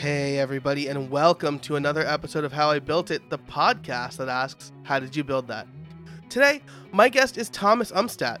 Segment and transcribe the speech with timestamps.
[0.00, 4.30] Hey, everybody, and welcome to another episode of How I Built It, the podcast that
[4.30, 5.66] asks, How did you build that?
[6.30, 8.38] Today, my guest is Thomas Umstattd.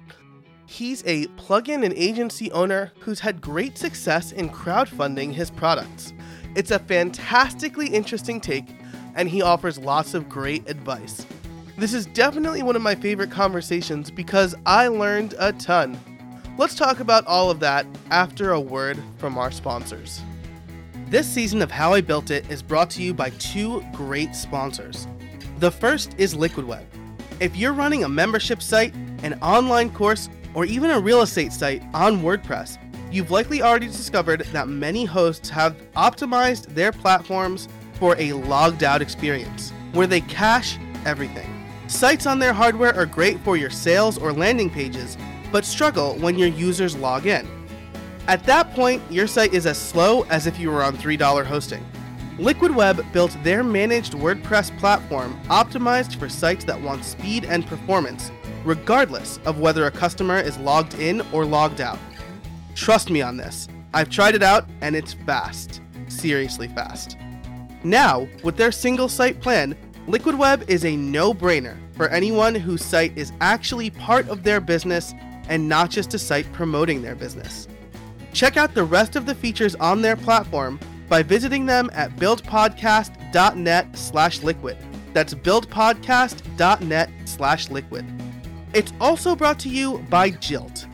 [0.64, 6.14] He's a plugin and agency owner who's had great success in crowdfunding his products.
[6.56, 8.74] It's a fantastically interesting take,
[9.14, 11.26] and he offers lots of great advice.
[11.76, 16.00] This is definitely one of my favorite conversations because I learned a ton.
[16.56, 20.22] Let's talk about all of that after a word from our sponsors.
[21.10, 25.08] This season of How I Built It is brought to you by two great sponsors.
[25.58, 26.84] The first is LiquidWeb.
[27.40, 31.82] If you're running a membership site, an online course, or even a real estate site
[31.94, 32.78] on WordPress,
[33.10, 39.02] you've likely already discovered that many hosts have optimized their platforms for a logged out
[39.02, 41.66] experience, where they cache everything.
[41.88, 45.16] Sites on their hardware are great for your sales or landing pages,
[45.50, 47.59] but struggle when your users log in.
[48.30, 51.84] At that point, your site is as slow as if you were on $3 hosting.
[52.38, 58.30] LiquidWeb built their managed WordPress platform optimized for sites that want speed and performance,
[58.64, 61.98] regardless of whether a customer is logged in or logged out.
[62.76, 63.66] Trust me on this.
[63.92, 65.80] I've tried it out and it's fast.
[66.06, 67.16] Seriously fast.
[67.82, 69.76] Now, with their single site plan,
[70.06, 75.14] LiquidWeb is a no brainer for anyone whose site is actually part of their business
[75.48, 77.66] and not just a site promoting their business.
[78.32, 80.78] Check out the rest of the features on their platform
[81.08, 84.76] by visiting them at buildpodcast.net slash liquid.
[85.12, 88.04] That's buildpodcast.net slash liquid.
[88.72, 90.86] It's also brought to you by Jilt.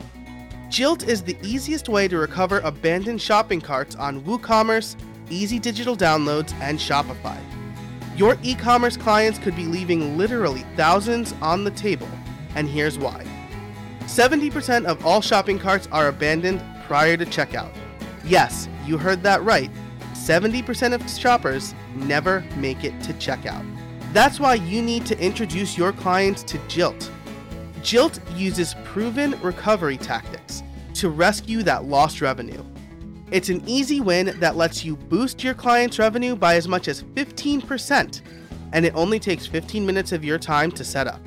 [0.69, 4.97] Jilt is the easiest way to recover abandoned shopping carts on WooCommerce,
[5.29, 7.37] Easy Digital Downloads, and Shopify.
[8.17, 12.09] Your e commerce clients could be leaving literally thousands on the table,
[12.55, 13.23] and here's why
[14.01, 17.71] 70% of all shopping carts are abandoned prior to checkout.
[18.25, 19.69] Yes, you heard that right.
[20.13, 23.65] 70% of shoppers never make it to checkout.
[24.13, 27.09] That's why you need to introduce your clients to Jilt.
[27.81, 30.63] Jilt uses proven recovery tactics
[30.95, 32.63] to rescue that lost revenue.
[33.31, 37.03] It's an easy win that lets you boost your client's revenue by as much as
[37.03, 38.21] 15%,
[38.71, 41.19] and it only takes 15 minutes of your time to set up.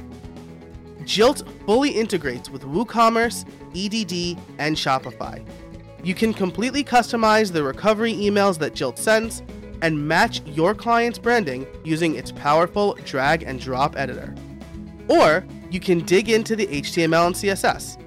[1.10, 3.44] Jilt fully integrates with WooCommerce,
[3.74, 5.44] EDD, and Shopify.
[6.04, 9.42] You can completely customize the recovery emails that Jilt sends
[9.82, 14.32] and match your client's branding using its powerful drag and drop editor.
[15.08, 18.00] Or you can dig into the HTML and CSS.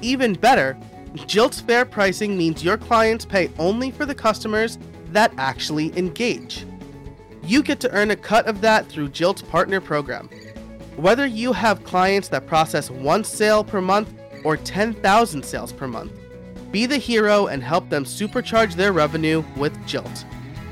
[0.00, 0.76] Even better,
[1.14, 4.80] Jilt's fair pricing means your clients pay only for the customers
[5.12, 6.66] that actually engage.
[7.44, 10.28] You get to earn a cut of that through Jilt's partner program.
[10.96, 14.12] Whether you have clients that process one sale per month
[14.44, 16.12] or 10,000 sales per month,
[16.70, 20.26] be the hero and help them supercharge their revenue with Jilt.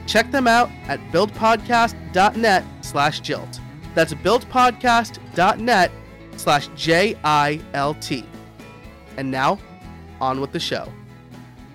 [0.07, 3.61] Check them out at buildpodcast.net slash Jilt.
[3.95, 5.91] That's buildpodcast.net
[6.37, 8.25] slash J-I-L-T.
[9.17, 9.59] And now,
[10.21, 10.93] on with the show.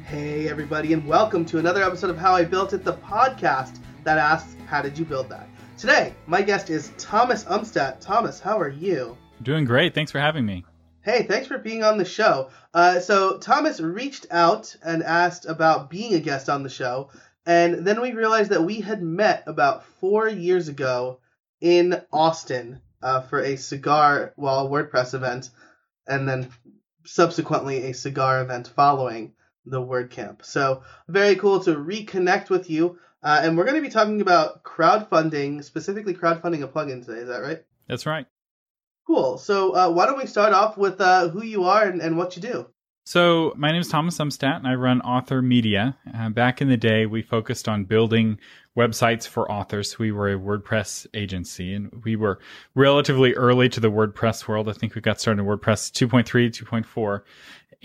[0.05, 4.19] Hey everybody, and welcome to another episode of How I Built It, the podcast that
[4.19, 5.49] asks, how did you build that?
[5.85, 7.99] Today, my guest is Thomas Umstattd.
[7.99, 9.15] Thomas, how are you?
[9.43, 9.93] Doing great.
[9.93, 10.65] Thanks for having me.
[11.03, 12.49] Hey, thanks for being on the show.
[12.73, 17.11] Uh, so Thomas reached out and asked about being a guest on the show,
[17.45, 21.19] and then we realized that we had met about four years ago
[21.61, 25.51] in Austin uh, for a cigar, well, a WordPress event,
[26.07, 26.49] and then
[27.05, 29.33] subsequently a cigar event following
[29.67, 30.43] the WordCamp.
[30.45, 32.97] So very cool to reconnect with you.
[33.25, 37.21] Uh, and we're going to be talking about crowdfunding, specifically crowdfunding a plugin today.
[37.21, 37.63] Is that right?
[37.87, 38.27] That's right.
[39.07, 39.39] Cool.
[39.39, 42.35] So uh, why don't we start off with uh, who you are and, and, what
[42.35, 42.67] you do?
[43.03, 45.97] So my name is Thomas Umstattd, and I run Author Media.
[46.13, 48.39] Uh, back in the day, we focused on building
[48.77, 49.97] websites for authors.
[49.97, 52.39] We were a WordPress agency, and we were
[52.75, 54.69] relatively early to the WordPress world.
[54.69, 57.21] I think we got started in WordPress 2.3, 2.4.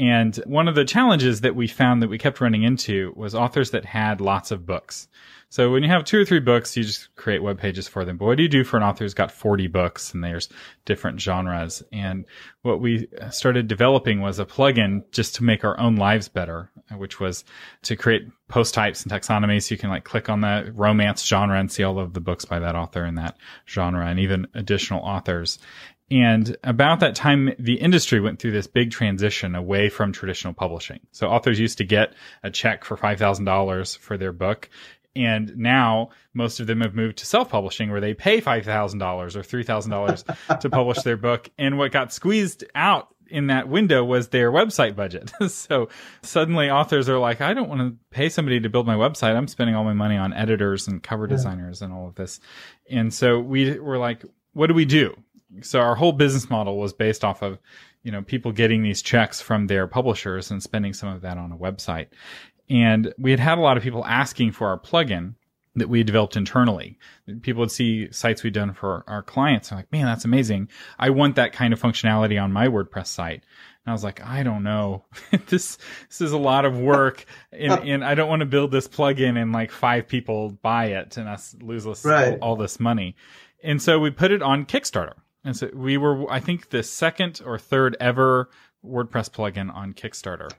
[0.01, 3.73] And one of the challenges that we found that we kept running into was authors
[3.73, 5.09] that had lots of books.
[5.51, 8.17] So when you have two or three books, you just create web pages for them.
[8.17, 10.49] But what do you do for an author who's got 40 books and there's
[10.87, 11.83] different genres?
[11.93, 12.25] And
[12.63, 17.21] what we started developing was a plugin just to make our own lives better, which
[17.21, 17.45] was
[17.83, 19.65] to create post types and taxonomies.
[19.65, 22.47] So you can like click on the romance genre and see all of the books
[22.47, 23.37] by that author in that
[23.69, 25.59] genre and even additional authors.
[26.11, 31.01] And about that time, the industry went through this big transition away from traditional publishing.
[31.13, 34.69] So authors used to get a check for $5,000 for their book
[35.17, 40.61] and now most of them have moved to self-publishing where they pay $5,000 or $3,000
[40.61, 41.51] to publish their book.
[41.59, 45.33] And what got squeezed out in that window was their website budget.
[45.49, 45.89] so
[46.23, 49.37] suddenly authors are like, I don't want to pay somebody to build my website.
[49.37, 52.41] I'm spending all my money on editors and cover designers and all of this.
[52.89, 55.17] And so we were like, what do we do?
[55.63, 57.59] So our whole business model was based off of,
[58.03, 61.53] you know, people getting these checks from their publishers and spending some of that on
[61.53, 62.09] a website.
[62.69, 65.35] And we had had a lot of people asking for our plugin
[65.77, 66.99] that we had developed internally.
[67.43, 70.69] People would see sites we'd done for our clients and like, man, that's amazing.
[70.99, 73.43] I want that kind of functionality on my WordPress site.
[73.85, 75.05] And I was like, I don't know.
[75.49, 78.89] this this is a lot of work and, and I don't want to build this
[78.89, 82.39] plugin and like five people buy it and us lose this, Right.
[82.41, 83.17] all, all this money.
[83.63, 85.15] And so we put it on Kickstarter.
[85.45, 88.51] And so we were, I think, the second or third ever
[88.85, 90.51] WordPress plugin on Kickstarter.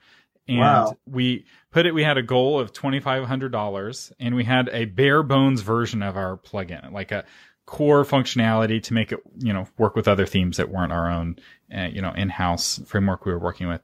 [0.47, 0.97] And Wow.
[1.05, 5.61] we put it, we had a goal of $2,500 and we had a bare bones
[5.61, 7.25] version of our plugin, like a
[7.65, 11.37] core functionality to make it, you know, work with other themes that weren't our own,
[11.75, 13.81] uh, you know, in-house framework we were working with.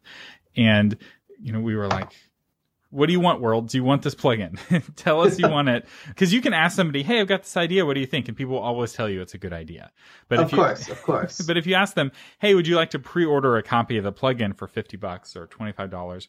[0.55, 0.97] And,
[1.39, 2.11] you know, we were like,
[2.89, 3.69] what do you want, world?
[3.69, 4.57] Do you want this plugin?
[4.95, 5.85] tell us you want it.
[6.15, 7.85] Cause you can ask somebody, Hey, I've got this idea.
[7.85, 8.27] What do you think?
[8.27, 9.91] And people will always tell you it's a good idea.
[10.29, 11.41] But of if you, course, of course.
[11.41, 14.13] but if you ask them, hey, would you like to pre-order a copy of the
[14.13, 16.27] plugin for 50 bucks or $25?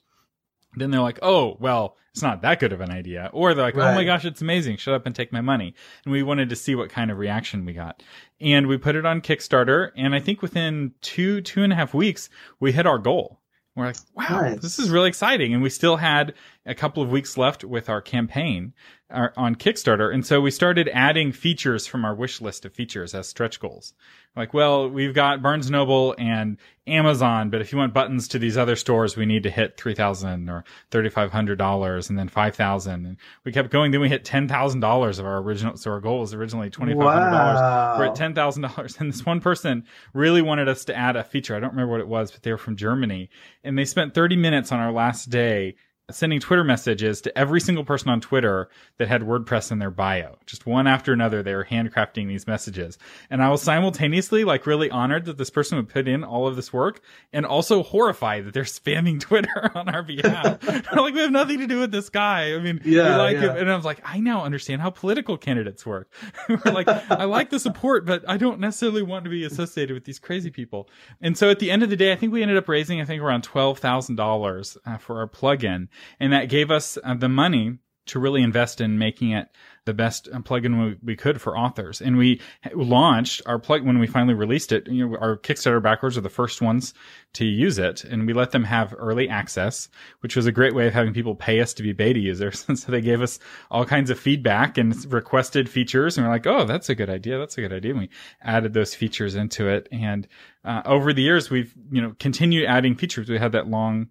[0.76, 3.30] Then they're like, oh, well, it's not that good of an idea.
[3.32, 4.76] Or they're like, oh my gosh, it's amazing.
[4.76, 5.74] Shut up and take my money.
[6.04, 8.02] And we wanted to see what kind of reaction we got.
[8.40, 9.92] And we put it on Kickstarter.
[9.96, 12.28] And I think within two, two and a half weeks,
[12.60, 13.40] we hit our goal.
[13.78, 14.60] We're like, wow, Nice.
[14.60, 15.54] this is really exciting.
[15.54, 16.34] And we still had
[16.68, 18.74] a couple of weeks left with our campaign
[19.10, 20.12] our, on Kickstarter.
[20.12, 23.94] And so we started adding features from our wish list of features as stretch goals.
[24.36, 28.56] Like, well, we've got Barnes Noble and Amazon, but if you want buttons to these
[28.56, 33.70] other stores, we need to hit 3000 or $3,500 and then 5000 And we kept
[33.70, 33.90] going.
[33.90, 35.76] Then we hit $10,000 of our original.
[35.76, 36.96] So our goal was originally $2,500.
[36.96, 37.98] Wow.
[37.98, 41.24] We're at ten thousand dollars, and this one person really wanted us to add a
[41.24, 41.56] feature.
[41.56, 43.30] I don't remember what it was, but they were from Germany,
[43.64, 45.76] and they spent thirty minutes on our last day
[46.10, 50.36] sending Twitter messages to every single person on Twitter that had WordPress in their bio.
[50.46, 52.96] Just one after another, they were handcrafting these messages,
[53.30, 56.56] and I was simultaneously like really honored that this person would put in all of
[56.56, 57.00] this work,
[57.32, 60.62] and also horrified that they're spamming Twitter on our behalf.
[60.96, 62.54] like we have nothing to do with this guy.
[62.54, 63.40] I mean, Yeah, we like yeah.
[63.52, 66.10] him, and I was like, I now understand how political candidates work.
[66.48, 70.04] We're like, I like the support, but I don't necessarily want to be associated with
[70.04, 70.88] these crazy people.
[71.20, 73.04] And so at the end of the day, I think we ended up raising, I
[73.04, 75.88] think around twelve thousand dollars uh, for our plugin,
[76.20, 77.78] and that gave us uh, the money
[78.08, 79.48] to really invest in making it
[79.84, 82.00] the best uh, plugin we, we could for authors.
[82.00, 82.40] And we
[82.74, 84.86] launched our plug when we finally released it.
[84.86, 86.92] You know, our Kickstarter backers are the first ones
[87.34, 89.88] to use it, and we let them have early access,
[90.20, 92.66] which was a great way of having people pay us to be beta users.
[92.68, 93.38] And so they gave us
[93.70, 97.38] all kinds of feedback and requested features, and we're like, "Oh, that's a good idea.
[97.38, 98.10] That's a good idea." And we
[98.42, 100.28] added those features into it, and
[100.64, 103.28] uh, over the years, we've you know continued adding features.
[103.28, 104.08] We had that long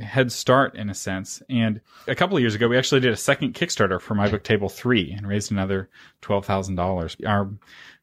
[0.00, 1.42] head start in a sense.
[1.48, 4.44] And a couple of years ago, we actually did a second Kickstarter for My Book
[4.44, 5.88] Table 3 and raised another
[6.22, 7.26] $12,000.
[7.28, 7.50] Our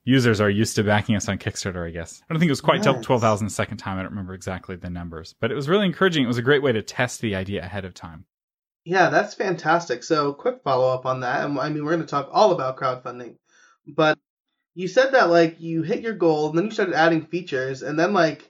[0.04, 2.22] users are used to backing us on Kickstarter, I guess.
[2.30, 3.04] I don't think it was quite Nice.
[3.06, 3.98] 12,000 the second time.
[3.98, 6.24] I don't remember exactly the numbers, but it was really encouraging.
[6.24, 8.26] It was a great way to test the idea ahead of time.
[8.86, 10.04] Yeah, that's fantastic.
[10.04, 11.46] So, quick follow up on that.
[11.46, 13.36] And I mean, we're going to talk all about crowdfunding,
[13.86, 14.18] but
[14.74, 18.00] you said that like you hit your goal, and then you started adding features, and
[18.00, 18.49] then like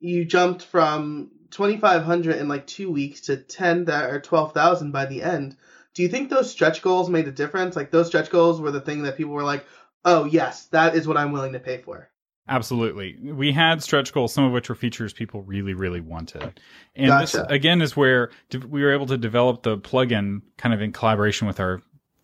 [0.00, 5.22] you jumped from 2,500 in like two weeks to 10 that or 12,000 by the
[5.22, 5.56] end.
[5.94, 7.76] Do you think those stretch goals made a difference?
[7.76, 9.66] Like those stretch goals were the thing that people were like,
[10.04, 12.08] "Oh yes, that is what I'm willing to pay for."
[12.48, 13.16] Absolutely.
[13.22, 16.60] We had stretch goals, some of which were features people really, really wanted.
[16.96, 18.30] And this, again, is where
[18.68, 21.80] we were able to develop the plugin kind of in collaboration with our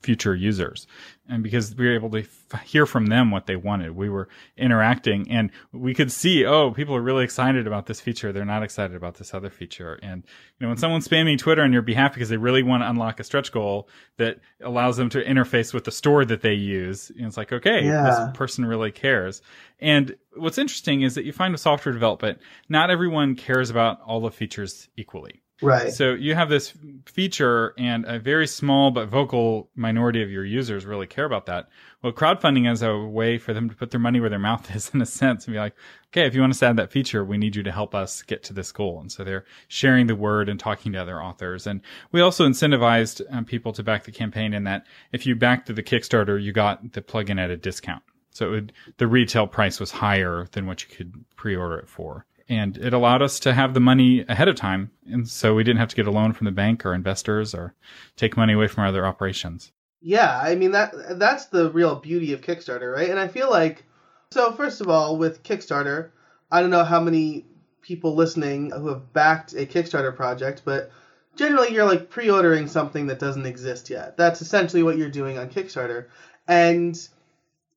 [0.07, 0.87] future users.
[1.29, 4.29] And because we were able to f- hear from them what they wanted, we were
[4.57, 8.31] interacting and we could see, oh, people are really excited about this feature.
[8.33, 9.99] They're not excited about this other feature.
[10.03, 10.23] And,
[10.59, 13.19] you know, when someone's spamming Twitter on your behalf because they really want to unlock
[13.19, 17.37] a stretch goal that allows them to interface with the store that they use, it's
[17.37, 18.05] like, okay, Yeah.
[18.29, 19.43] this person really cares.
[19.81, 24.21] And what's interesting is that you find with software development, not everyone cares about all
[24.21, 25.43] the features equally.
[25.63, 25.91] Right.
[25.91, 26.75] So you have this
[27.07, 31.69] feature and a very small but vocal minority of your users really care about that.
[32.03, 34.91] Well, crowdfunding is a way for them to put their money where their mouth is
[34.93, 35.75] in a sense and be like,
[36.09, 38.43] okay, if you want to add that feature, we need you to help us get
[38.45, 39.01] to this goal.
[39.01, 41.67] And so they're sharing the word and talking to other authors.
[41.67, 41.81] And
[42.13, 45.83] we also incentivized um, people to back the campaign in that if you backed the
[45.83, 48.03] Kickstarter, you got the plugin at a discount.
[48.31, 52.27] So it would, the retail price was higher than what you could pre-order it for.
[52.49, 54.93] And it allowed us to have the money ahead of time.
[55.11, 57.75] And so we didn't have to get a loan from the bank or investors or
[58.15, 59.73] take money away from our other operations.
[60.01, 63.11] Yeah, I mean that that's the real beauty of Kickstarter, right?
[63.11, 63.85] And I feel like
[64.31, 66.11] so first of all, with Kickstarter,
[66.51, 67.45] I don't know how many
[67.83, 70.91] people listening who have backed a Kickstarter project, but
[71.37, 74.17] generally you're like pre-ordering something that doesn't exist yet.
[74.17, 76.07] That's essentially what you're doing on Kickstarter,
[76.47, 76.97] and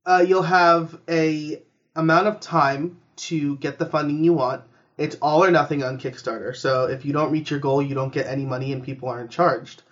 [0.06, 1.62] uh, you'll have a
[1.96, 4.64] amount of time to get the funding you want.
[4.98, 6.56] It's all or nothing on Kickstarter.
[6.56, 9.32] So if you don't reach your goal, you don't get any money and people aren't
[9.32, 9.84] charged.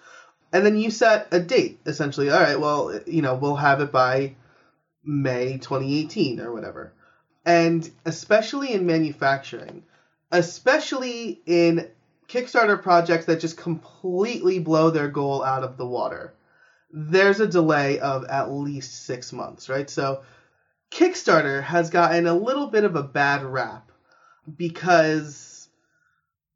[0.51, 2.29] And then you set a date, essentially.
[2.29, 4.35] All right, well, you know, we'll have it by
[5.03, 6.93] May 2018 or whatever.
[7.45, 9.83] And especially in manufacturing,
[10.31, 11.89] especially in
[12.27, 16.33] Kickstarter projects that just completely blow their goal out of the water,
[16.91, 19.89] there's a delay of at least six months, right?
[19.89, 20.23] So
[20.91, 23.91] Kickstarter has gotten a little bit of a bad rap
[24.55, 25.69] because,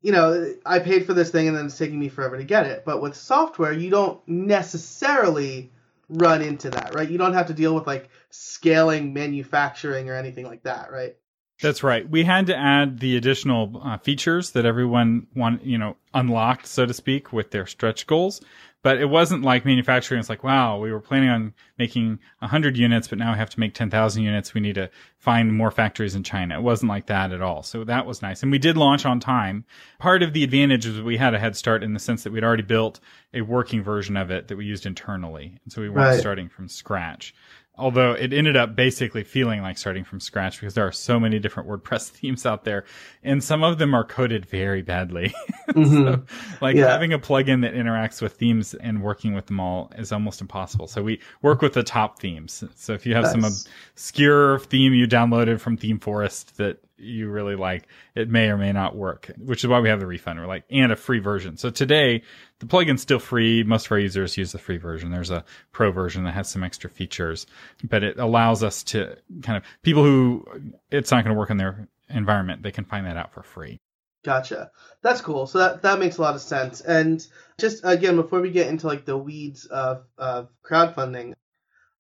[0.02, 2.66] you know, I paid for this thing and then it's taking me forever to get
[2.66, 2.84] it.
[2.86, 5.72] But with software, you don't necessarily
[6.10, 7.10] run into that, right?
[7.10, 11.16] You don't have to deal with like scaling manufacturing or anything like that, right?
[11.62, 12.10] That's right.
[12.10, 16.86] We had to add the additional uh, features that everyone want, you know, unlocked, so
[16.86, 18.42] to speak, with their stretch goals.
[18.84, 20.20] But it wasn't like manufacturing.
[20.20, 23.60] It's like, wow, we were planning on making 100 units, but now we have to
[23.60, 24.56] make 10,000 units.
[24.56, 24.90] We need to
[25.20, 26.56] find more factories in China.
[26.58, 27.62] It wasn't like that at all.
[27.62, 28.42] So that was nice.
[28.42, 29.66] And we did launch on time.
[30.00, 32.44] Part of the advantage was we had a head start in the sense that we'd
[32.44, 33.00] already built
[33.36, 35.60] a working version of it that we used internally.
[35.64, 36.20] And so we weren't Right.
[36.20, 37.36] starting from scratch
[37.78, 41.40] although it ended up basically feeling like starting from scratch because there are so many
[41.40, 42.84] different WordPress themes out there
[43.24, 45.30] and some of them are coded very badly.
[45.68, 46.64] so, mm-hmm.
[46.64, 46.92] like Yeah.
[46.92, 50.88] having a plugin that interacts with themes and working with them all is almost impossible.
[50.88, 52.64] So we work with the top themes.
[52.76, 53.68] So if you have some Nice.
[53.96, 58.72] obscure theme you downloaded from Theme Forest that you really like, it may or may
[58.72, 60.40] not work, which is why we have the refund.
[60.40, 61.58] We're like, and a free version.
[61.58, 62.24] So today,
[62.60, 63.64] the plugin's still free.
[63.64, 65.12] Most of our users use the free version.
[65.12, 67.48] There's a pro version that has some extra features,
[67.84, 70.46] but it allows us to kind of people who
[70.92, 73.80] it's not going to work in their environment, they can find that out for free.
[74.24, 74.70] Gotcha.
[75.02, 75.48] That's cool.
[75.48, 76.82] So that that makes a lot of sense.
[76.82, 77.26] And
[77.58, 81.34] just again, before we get into like the weeds of of crowdfunding,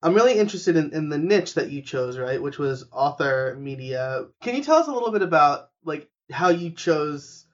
[0.03, 2.41] I'm really interested in, in the niche that you chose, right?
[2.41, 4.25] Which was author media.
[4.41, 7.45] Can you tell us a little bit about like how you chose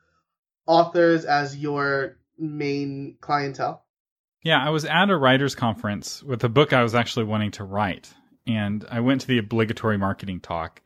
[0.65, 3.83] authors as your main clientele?
[4.43, 7.63] Yeah, I was at a writers conference with a book I was actually wanting to
[7.63, 8.13] write.
[8.45, 10.81] And I went to the obligatory marketing talk.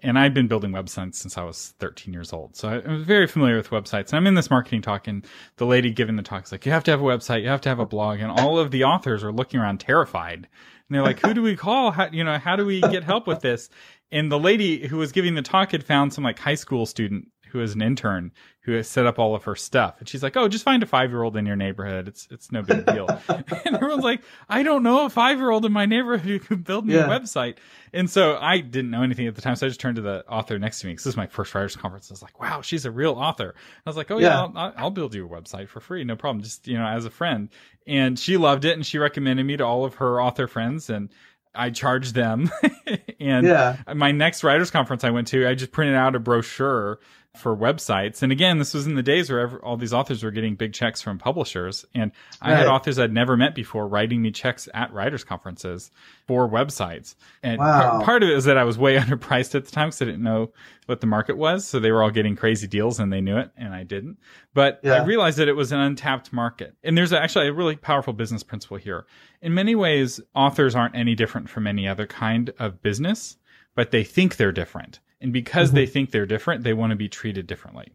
[0.00, 2.56] And I'd been building websites since I was 13 years old.
[2.56, 4.08] So I was very familiar with websites.
[4.08, 5.24] And I'm in this marketing talk and
[5.56, 7.42] the lady giving the talk is like, you have to have a website.
[7.42, 8.20] You have to have a blog.
[8.20, 10.48] And all of the authors are looking around terrified.
[10.94, 11.90] And they're like, who do we call?
[11.90, 13.68] How, you know, how do we get help with this?
[14.12, 17.32] And the lady who was giving the talk had found some like high school student
[17.54, 18.32] who is an intern
[18.62, 19.96] who has set up all of her stuff.
[20.00, 22.08] And she's like, "Oh, just find a five year old in your neighborhood.
[22.08, 25.64] It's it's no big deal." and everyone's like, "I don't know a five year old
[25.64, 27.06] in my neighborhood who could build me Yeah.
[27.06, 27.56] a website."
[27.92, 30.24] And so I didn't know anything at the time, so I just turned to the
[30.28, 32.10] author next to me because this is my first writers conference.
[32.10, 33.54] I was like, "Wow, she's a real author."
[33.86, 34.40] I was like, "Oh yeah, Yeah.
[34.40, 36.42] I'll, I'll- I'll build you a website for free, no problem.
[36.42, 37.50] Just you know, as a friend."
[37.86, 41.10] And she loved it, and she recommended me to all of her author friends, and
[41.54, 42.50] I charged them.
[43.20, 43.76] and Yeah.
[43.94, 46.98] my next writers conference I went to, I just printed out a brochure
[47.36, 48.22] for websites.
[48.22, 50.72] And again, this was in the days where ever, all these authors were getting big
[50.72, 51.84] checks from publishers.
[51.94, 55.90] And I had authors I'd never met before writing me checks at writers conferences
[56.28, 57.16] for websites.
[57.42, 57.90] And Wow.
[57.90, 60.04] part, part of it is that I was way underpriced at the time because I
[60.04, 60.52] didn't know
[60.86, 61.66] what the market was.
[61.66, 64.18] So they were all getting crazy deals and they knew it and I didn't.
[64.54, 66.76] But I realized that it was an untapped market.
[66.84, 69.06] And there's actually a really powerful business principle here.
[69.42, 73.36] In many ways, authors aren't any different from any other kind of business,
[73.74, 75.00] but they think they're different.
[75.24, 75.92] And because they mm-hmm.
[75.92, 77.88] think they're different, they want to be treated differently.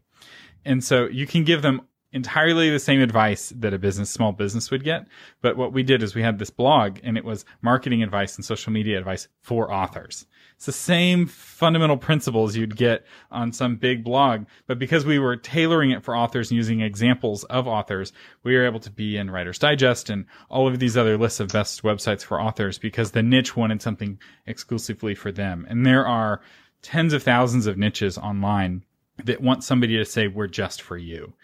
[0.64, 1.82] And so you can give them
[2.12, 5.06] entirely the same advice that a business, small business would get.
[5.40, 8.44] But what we did is we had this blog and it was marketing advice and
[8.44, 10.26] social media advice for authors.
[10.56, 14.46] It's the same fundamental principles you'd get on some big blog.
[14.66, 18.66] But because we were tailoring it for authors and using examples of authors, we were
[18.66, 22.22] able to be in Writer's Digest and all of these other lists of best websites
[22.22, 25.64] for authors because the niche wanted something exclusively for them.
[25.70, 26.40] And there are
[26.82, 28.84] tens of thousands of niches online
[29.24, 31.34] that want somebody to say, we're just for you.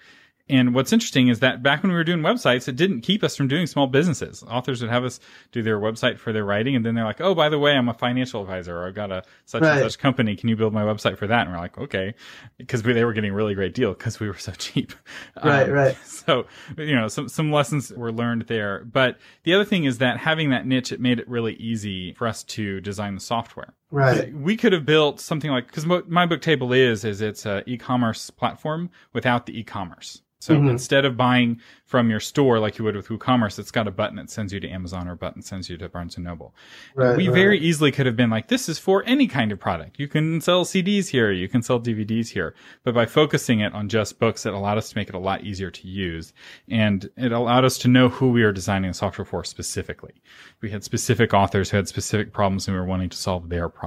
[0.49, 3.35] And what's interesting is that back when we were doing websites, it didn't keep us
[3.35, 4.45] from doing small businesses.
[4.49, 5.19] Authors would have us
[5.51, 7.89] do their website for their writing, and then they're like, "Oh, by the way, I'm
[7.89, 9.83] a financial advisor, or I've got a such Right.
[9.83, 10.37] and such company.
[10.37, 12.15] Can you build my website for that?" And we're like, "Okay,"
[12.59, 14.93] because we, they were getting a really great deal because we were so cheap.
[15.37, 15.97] Um, right, right.
[16.07, 16.47] So
[16.79, 18.85] you know, some some lessons were learned there.
[18.85, 22.29] But the other thing is that having that niche, it made it really easy for
[22.29, 23.75] us to design the software.
[23.91, 24.33] Right.
[24.35, 28.31] We could have built something like because my book table is is it's a e-commerce
[28.31, 30.23] platform without the e-commerce.
[30.39, 30.71] So Mhm.
[30.71, 34.17] instead of buying from your store like you would with WooCommerce, it's got a button
[34.17, 36.55] that sends you to Amazon or a button that sends you to Barnes and Noble.
[36.95, 37.17] Right.
[37.17, 37.35] we right.
[37.35, 39.99] very easily could have been like, this is for any kind of product.
[39.99, 42.55] You can sell CDs here, you can sell DVDs here.
[42.85, 45.43] But by focusing it on just books, it allowed us to make it a lot
[45.43, 46.33] easier to use.
[46.69, 50.15] And it allowed us to know who we were designing the software for specifically.
[50.61, 53.69] We had specific authors who had specific problems and we were wanting to solve their
[53.69, 53.86] problems.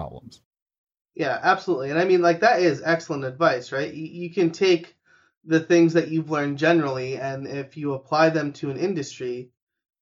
[1.16, 1.90] Yeah, absolutely.
[1.90, 3.94] And I mean, like, that is excellent advice, right?
[3.94, 4.96] You, you can take
[5.44, 9.52] the things that you've learned generally, and if you apply them to an industry,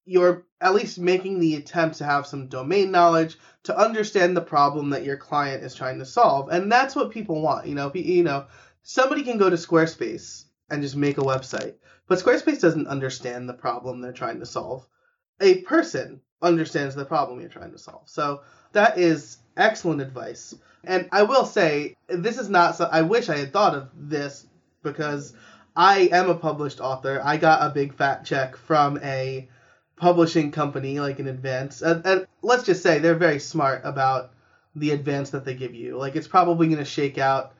[0.04, 4.90] you're at least making the attempt to have some domain knowledge to understand the problem
[4.90, 6.48] that your client is trying to solve.
[6.48, 7.66] And that's what people want.
[7.66, 8.46] You know, you know,
[8.82, 11.74] somebody can go to Squarespace and just make a website,
[12.06, 14.86] but Squarespace doesn't understand the problem they're trying to solve.
[15.40, 18.08] A person understands the problem you're trying to solve.
[18.08, 20.54] So that is excellent advice.
[20.84, 22.88] And I will say, this is not so.
[22.90, 24.46] I wish I had thought of this
[24.82, 25.34] because
[25.76, 27.20] I am a published author.
[27.22, 29.48] I got a big fat check from a
[29.96, 31.82] publishing company, like in advance.
[31.82, 34.30] And, and let's just say they're very smart about
[34.76, 35.96] the advance that they give you.
[35.96, 37.52] Like it's probably going to shake out.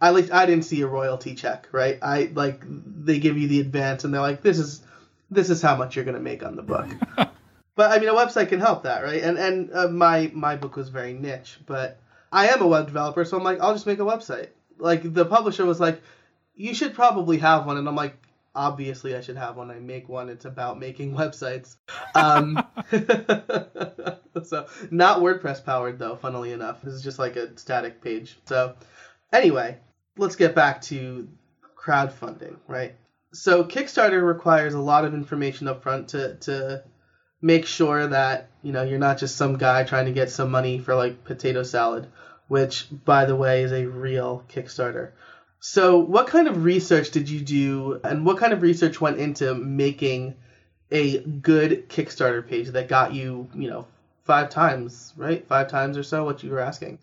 [0.00, 1.98] At least I didn't see a royalty check, right?
[2.02, 4.82] I like they give you the advance, and they're like, "This is
[5.30, 6.86] this is how much you're going to make on the book."
[7.76, 9.22] but I mean, a website can help that, right?
[9.22, 12.00] And and uh, my my book was very niche, but
[12.32, 14.48] I am a web developer, so I'm like, I'll just make a website.
[14.78, 16.02] Like the publisher was like,
[16.54, 18.16] you should probably have one, and I'm like,
[18.54, 19.70] obviously I should have one.
[19.70, 20.30] I make one.
[20.30, 21.76] It's about making websites.
[22.14, 22.56] Um,
[24.42, 26.16] so not WordPress powered though.
[26.16, 28.38] Funnily enough, this is just like a static page.
[28.46, 28.74] So
[29.32, 29.76] anyway,
[30.16, 31.28] let's get back to
[31.78, 32.94] crowdfunding, right?
[33.32, 36.82] So Kickstarter requires a lot of information up front to to
[37.40, 40.78] make sure that you know you're not just some guy trying to get some money
[40.78, 42.08] for like potato salad,
[42.48, 45.12] which by the way is a real Kickstarter.
[45.60, 49.54] So what kind of research did you do, and what kind of research went into
[49.54, 50.34] making
[50.90, 53.86] a good Kickstarter page that got you, you know,
[54.24, 55.46] five times, right?
[55.46, 56.98] Five times or so what you were asking.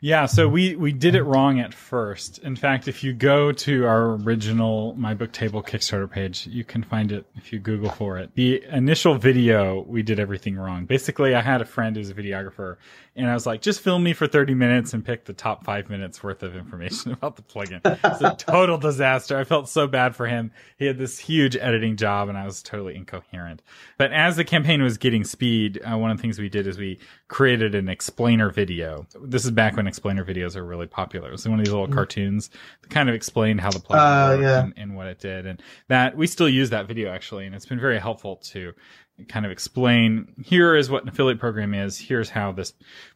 [0.00, 2.38] Yeah, so we we did it wrong at first.
[2.38, 6.84] In fact, if you go to our original My Book Table Kickstarter page, you can
[6.84, 8.30] find it if you Google for it.
[8.36, 10.84] The initial video, we did everything wrong.
[10.84, 12.76] Basically, I had a friend who's a videographer,
[13.18, 15.90] and I was like, just film me for 30 minutes and pick the top five
[15.90, 17.80] minutes worth of information about the plugin.
[17.84, 19.36] It's a total disaster.
[19.36, 20.52] I felt so bad for him.
[20.78, 23.60] He had this huge editing job, and I was totally incoherent.
[23.98, 26.78] But as the campaign was getting speed, uh, one of the things we did is
[26.78, 29.06] we created an explainer video.
[29.22, 31.28] This is back when explainer videos are really popular.
[31.28, 32.50] It was one of these little cartoons
[32.82, 34.62] that kind of explained how the plugin Uh, worked yeah.
[34.62, 35.44] and, and what it did.
[35.46, 38.72] And that we still use that video actually, and it's been very helpful to
[39.26, 41.98] kind of explain here is what an affiliate program is.
[41.98, 42.72] Here's how this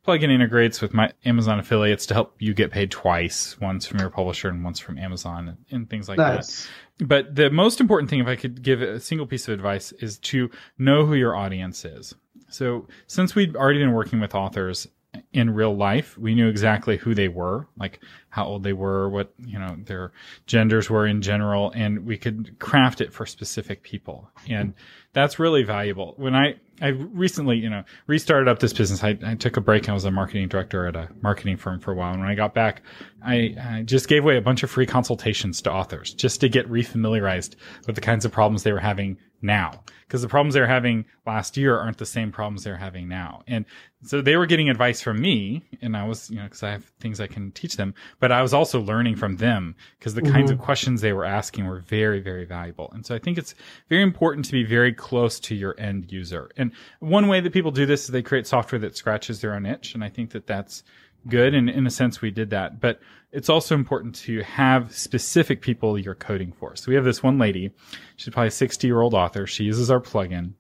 [0.07, 4.11] plugin integrates with my Amazon affiliates to help you get paid twice, once from your
[4.11, 7.07] publisher and once from Amazon and, and things like that.
[7.07, 10.19] But the most important thing, if I could give a single piece of advice, is
[10.19, 12.15] to know who your audience is.
[12.49, 14.87] So since we'd already been working with authors
[15.33, 18.01] in real life, we knew exactly who they were, like
[18.33, 20.11] how old they were, what, you know, their
[20.47, 24.31] genders were in general, and we could craft it for specific people.
[24.49, 24.73] And
[25.13, 26.15] that's really valuable.
[26.17, 29.87] When I, I recently, you know, restarted up this business, I, I took a break.
[29.91, 32.13] I was a marketing director at a marketing firm for a while.
[32.13, 32.81] And when I got back,
[33.23, 36.67] I, I just gave away a bunch of free consultations to authors just to get
[36.71, 39.83] refamiliarized with the kinds of problems they were having now.
[40.07, 43.43] Because the problems they were having last year aren't the same problems they're having now.
[43.47, 43.65] And
[44.03, 46.85] so they were getting advice from me, and I was, you know, because I have
[47.01, 50.53] things I can teach them, but I was also learning from them because the kinds
[50.53, 50.65] of mm-hmm.
[50.65, 52.89] questions they were asking were very, very valuable.
[52.95, 53.53] And so I think it's
[53.89, 56.49] very important to be very close to your end user.
[56.57, 59.67] And one way that people do this is they create software that scratches their own
[59.67, 59.95] itch.
[59.95, 60.85] And I think that that's
[61.27, 61.53] good.
[61.53, 62.79] And in a sense, we did that.
[62.81, 63.01] But
[63.33, 66.77] it's also important to have specific people you're coding for.
[66.77, 67.73] So we have this one lady.
[68.15, 69.49] She's probably a 60 year old author.
[69.49, 70.53] She uses our plugin.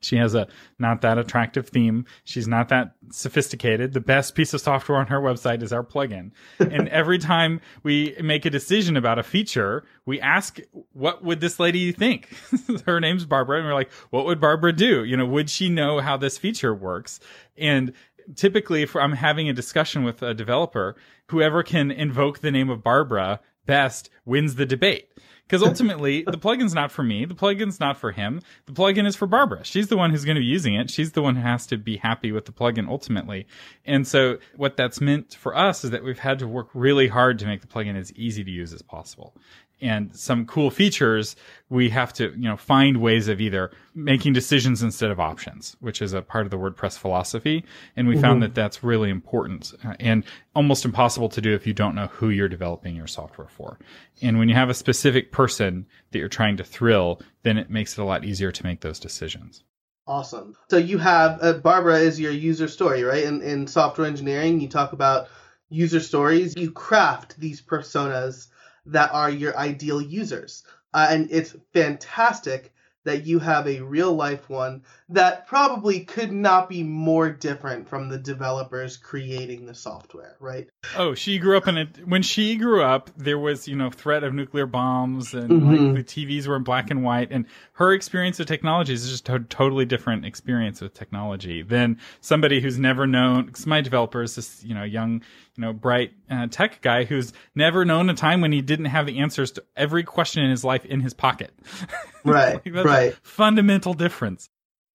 [0.00, 0.46] She has a
[0.78, 2.06] not that attractive theme.
[2.24, 3.92] She's not that sophisticated.
[3.92, 6.30] The best piece of software on her website is our plugin.
[6.58, 10.60] and every time we make a decision about a feature, we ask,
[10.92, 12.28] what would this lady think?
[12.86, 13.58] her name's Barbara.
[13.58, 15.04] And we're like, what would Barbara do?
[15.04, 17.20] You know, would she know how this feature works?
[17.56, 17.92] And
[18.34, 20.96] typically if I'm having a discussion with a developer,
[21.30, 25.08] whoever can invoke the name of Barbara best wins the debate.
[25.48, 27.24] Because ultimately, the plugin's not for me.
[27.24, 28.42] The plugin's not for him.
[28.66, 29.64] The plugin is for Barbara.
[29.64, 30.90] She's the one who's going to be using it.
[30.90, 33.46] She's the one who has to be happy with the plugin ultimately.
[33.86, 37.38] And so what that's meant for us is that we've had to work really hard
[37.38, 39.34] to make the plugin as easy to use as possible.
[39.80, 41.36] And some cool features,
[41.70, 46.02] we have to, you know, find ways of either making decisions instead of options, which
[46.02, 47.64] is a part of the WordPress philosophy.
[47.96, 48.22] And we mm-hmm.
[48.22, 52.06] found that that's really important uh, and almost impossible to do if you don't know
[52.08, 53.78] who you're developing your software for.
[54.22, 57.96] And when you have a specific person that you're trying to thrill, then it makes
[57.96, 59.62] it a lot easier to make those decisions.
[60.06, 60.56] Awesome.
[60.70, 63.24] So you have uh, Barbara is your user story, right?
[63.24, 65.28] In in software engineering, you talk about
[65.68, 66.56] user stories.
[66.56, 68.48] You craft these personas
[68.92, 70.62] that are your ideal users.
[70.94, 72.72] Uh, and it's fantastic
[73.04, 78.10] that you have a real life one that probably could not be more different from
[78.10, 80.68] the developers creating the software, right?
[80.96, 82.06] Oh, she grew up in it.
[82.06, 85.94] When she grew up, there was, you know, threat of nuclear bombs and mm-hmm.
[85.94, 87.28] like, the TVs were in black and white.
[87.30, 92.60] And her experience with technology is just a totally different experience with technology than somebody
[92.60, 93.46] who's never known.
[93.46, 95.22] Because my developer is this, you know, young,
[95.56, 99.06] you know, bright uh, tech guy who's never known a time when he didn't have
[99.06, 101.52] the answers to every question in his life in his pocket.
[102.24, 103.16] Right, like right.
[103.22, 104.50] fundamental difference.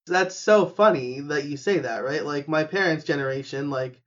[0.06, 2.26] That's so funny that you say that, right?
[2.26, 4.02] Like my parents' generation, like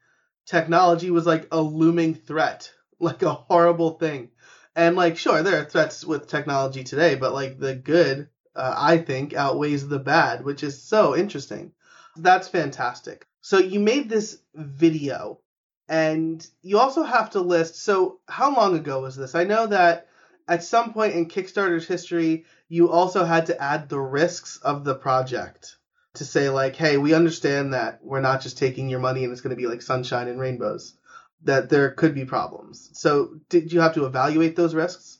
[0.45, 4.31] technology was like a looming threat, like a horrible thing.
[4.75, 8.99] And like, sure, there are threats with technology today, but like the good, uh, I
[8.99, 11.73] think, outweighs the bad, which is so interesting.
[12.17, 13.27] That's fantastic.
[13.41, 15.41] So you made this video
[15.89, 17.77] and you also have to list.
[17.77, 19.35] So, how long ago was this?
[19.35, 20.09] I know that
[20.49, 24.95] at some point in Kickstarter's history, you also had to add the risks of the
[24.95, 25.76] project
[26.17, 29.41] to say, like, hey, we understand that we're not just taking your money and it's
[29.41, 30.95] going to be like sunshine and rainbows,
[31.45, 32.91] that there could be problems.
[32.93, 35.19] So, did you have to evaluate those risks?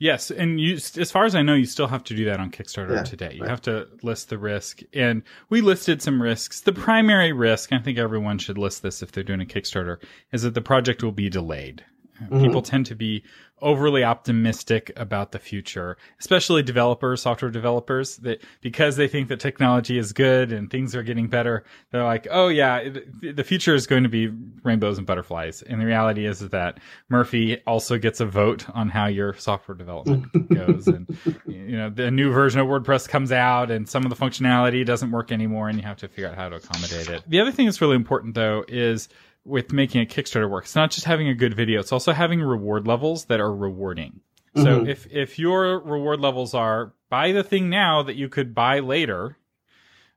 [0.00, 2.50] Yes, and you, as far as I know, you still have to do that on
[2.50, 3.34] Kickstarter yeah, today.
[3.34, 3.50] You right.
[3.50, 6.62] have to list the risk, and we listed some risks.
[6.62, 10.40] The primary risk, I think everyone should list this if they're doing a Kickstarter, is
[10.42, 11.84] that the project will be delayed.
[12.22, 12.42] Mm-hmm.
[12.42, 13.22] People tend to be
[13.62, 19.98] overly optimistic about the future, especially developers, software developers, that because they think that technology
[19.98, 22.88] is good and things are getting better, they're like, "Oh yeah,
[23.20, 24.28] the future is going to be
[24.62, 26.78] rainbows and butterflies." And the reality is that
[27.08, 31.06] Murphy also gets a vote on how your software development goes, and
[31.46, 35.10] you know the new version of WordPress comes out, and some of the functionality doesn't
[35.10, 37.22] work anymore, and you have to figure out how to accommodate it.
[37.28, 39.08] The other thing that's really important though is
[39.44, 40.64] with making a Kickstarter work.
[40.64, 44.20] It's not just having a good video; it's also having reward levels that are rewarding.
[44.56, 44.62] Mm-hmm.
[44.62, 48.80] So if if your reward levels are buy the thing now that you could buy
[48.80, 49.36] later,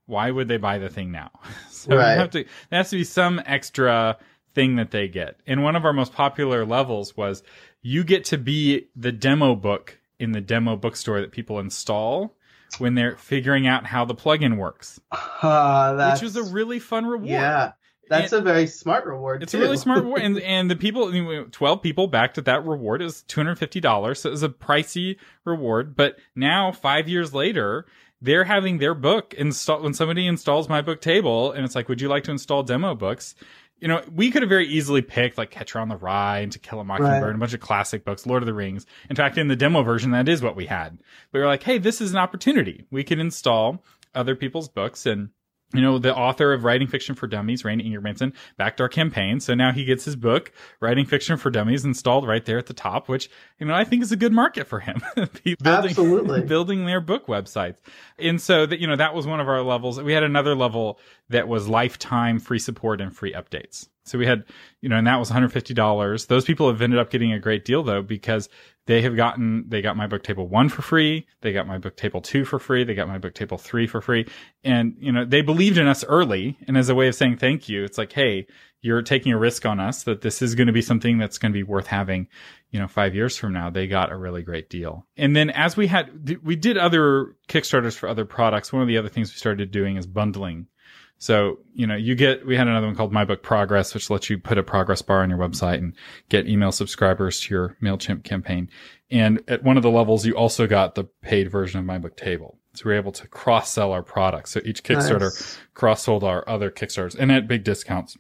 [0.06, 1.32] why would they buy the thing now?
[1.70, 2.14] so right.
[2.14, 4.18] you have to there has to be some extra
[4.54, 5.40] thing that they get.
[5.48, 7.44] And one of our most popular levels was
[7.82, 12.36] you get to be the demo book in the demo bookstore that people install
[12.78, 15.00] when they're figuring out how the plugin works.
[15.12, 17.30] Uh, which was a really fun reward.
[17.30, 17.74] Yeah.
[18.14, 19.44] That's and a very smart reward.
[19.44, 19.60] It's too.
[19.60, 23.24] a really smart reward, and and the people, twelve people backed at that reward is
[23.24, 24.22] two hundred fifty dollars.
[24.22, 27.86] So it was a pricey reward, but now five years later,
[28.22, 32.02] they're having their book install when somebody installs my book table, and it's like, would
[32.02, 33.36] you like to install demo books?
[33.80, 36.60] You know, we could have very easily picked like Catcher on the Rye and To
[36.60, 37.36] Kill a Mockingbird, right.
[37.36, 38.86] a bunch of classic books, Lord of the Rings.
[39.10, 40.98] In fact, in the demo version, that is what we had.
[41.32, 42.86] But we were like, hey, this is an opportunity.
[42.92, 43.84] We can install
[44.16, 45.32] other people's books and
[45.74, 49.40] you know, the author of Writing Fiction for Dummies, Randy Ingermanson, backed our campaign.
[49.40, 52.74] So now he gets his book, Writing Fiction for Dummies, installed right there at the
[52.74, 55.02] top, which, you know, I think is a good market for him.
[55.16, 56.42] building, Absolutely.
[56.46, 57.78] Building their book websites.
[58.20, 60.02] And so that, you know, that was one of our levels.
[60.02, 63.88] We had another level that was lifetime free support and free updates.
[64.06, 64.44] So we had,
[64.82, 66.28] you know, and that was $150.
[66.28, 68.50] Those people have ended up getting a great deal though, because
[68.86, 71.26] they have gotten, they got my book table one for free.
[71.42, 72.84] They got my book table two for free.
[72.84, 74.28] They got my book table three for free.
[74.64, 76.58] And, you know, they believed in us early.
[76.68, 78.48] And as a way of saying thank you, it's like, Hey,
[78.82, 81.54] you're taking a risk on us that this is going to be something that's going
[81.54, 82.28] to be worth having,
[82.72, 83.70] you know, five years from now.
[83.70, 85.08] They got a really great deal.
[85.16, 88.74] And then as we had, we did other Kickstarters for other products.
[88.74, 90.68] One of the other things we started doing is bundling
[91.18, 94.30] so, you know, you get, we had another one called My Book Progress, which lets
[94.30, 95.94] you put a progress bar on your website and
[96.28, 98.70] get email subscribers to your MailChimp campaign.
[99.10, 102.18] And at one of the levels, you also got the paid version of My Book
[102.18, 102.60] Table.
[102.74, 104.52] So we're able to cross sell our products.
[104.52, 105.58] So each Kickstarter nice.
[105.74, 108.18] cross sold our other Kickstarters and at big discounts.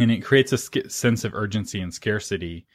[0.00, 2.66] And it creates a sense of urgency and scarcity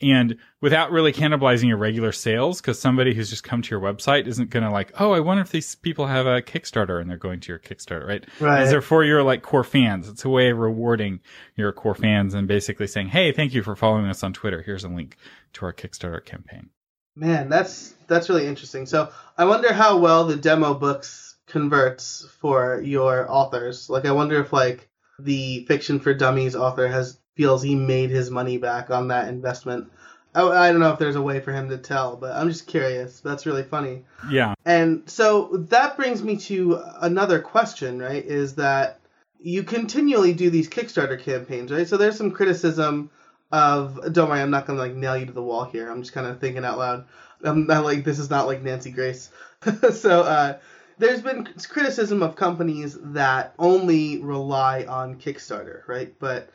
[0.00, 4.26] and without really cannibalizing your regular sales because somebody who's just come to your website
[4.26, 7.16] isn't going to like oh i wonder if these people have a kickstarter and they're
[7.16, 8.26] going to your kickstarter right?
[8.40, 8.62] Right.
[8.62, 10.08] as for your like core fans.
[10.08, 11.20] It's a way of rewarding
[11.56, 14.62] your core fans and basically saying hey thank you for following us on twitter.
[14.62, 15.16] Here's a link
[15.54, 16.70] to our kickstarter campaign.
[17.16, 18.86] Man that's that's really interesting.
[18.86, 23.88] So i wonder how well the demo books converts for your authors.
[23.88, 28.30] Like i wonder if like the fiction for dummies author has feels he made his
[28.30, 29.90] money back on that investment.
[30.34, 32.66] I, I don't know if there's a way for him to tell, but I'm just
[32.66, 33.20] curious.
[33.20, 34.04] That's really funny.
[34.30, 34.54] Yeah.
[34.64, 38.24] And so that brings me to another question, right?
[38.24, 39.00] Is that
[39.40, 41.86] you continually do these Kickstarter campaigns, right?
[41.86, 43.10] So there's some criticism
[43.52, 45.90] of don't worry, I'm not gonna like nail you to the wall here.
[45.90, 47.04] I'm just kind of thinking out loud.
[47.44, 49.30] I'm not like this is not like Nancy Grace.
[49.92, 50.58] so uh,
[50.98, 56.14] there's been criticism of companies that only rely on Kickstarter, right?
[56.18, 56.48] But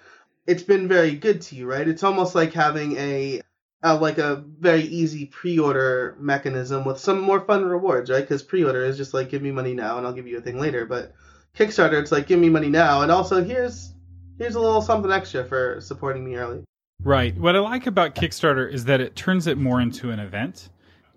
[0.49, 1.87] it's been very good to you, right?
[1.87, 3.39] It's almost like having a,
[3.83, 8.21] a like a very easy pre-order mechanism with some more fun rewards, right?
[8.21, 10.59] Because pre-order is just like give me money now and I'll give you a thing
[10.59, 11.13] later, but
[11.55, 13.93] Kickstarter it's like give me money now and also here's
[14.39, 16.63] here's a little something extra for supporting me early.
[17.03, 17.37] Right.
[17.37, 20.69] What I like about Kickstarter is that it turns it more into an event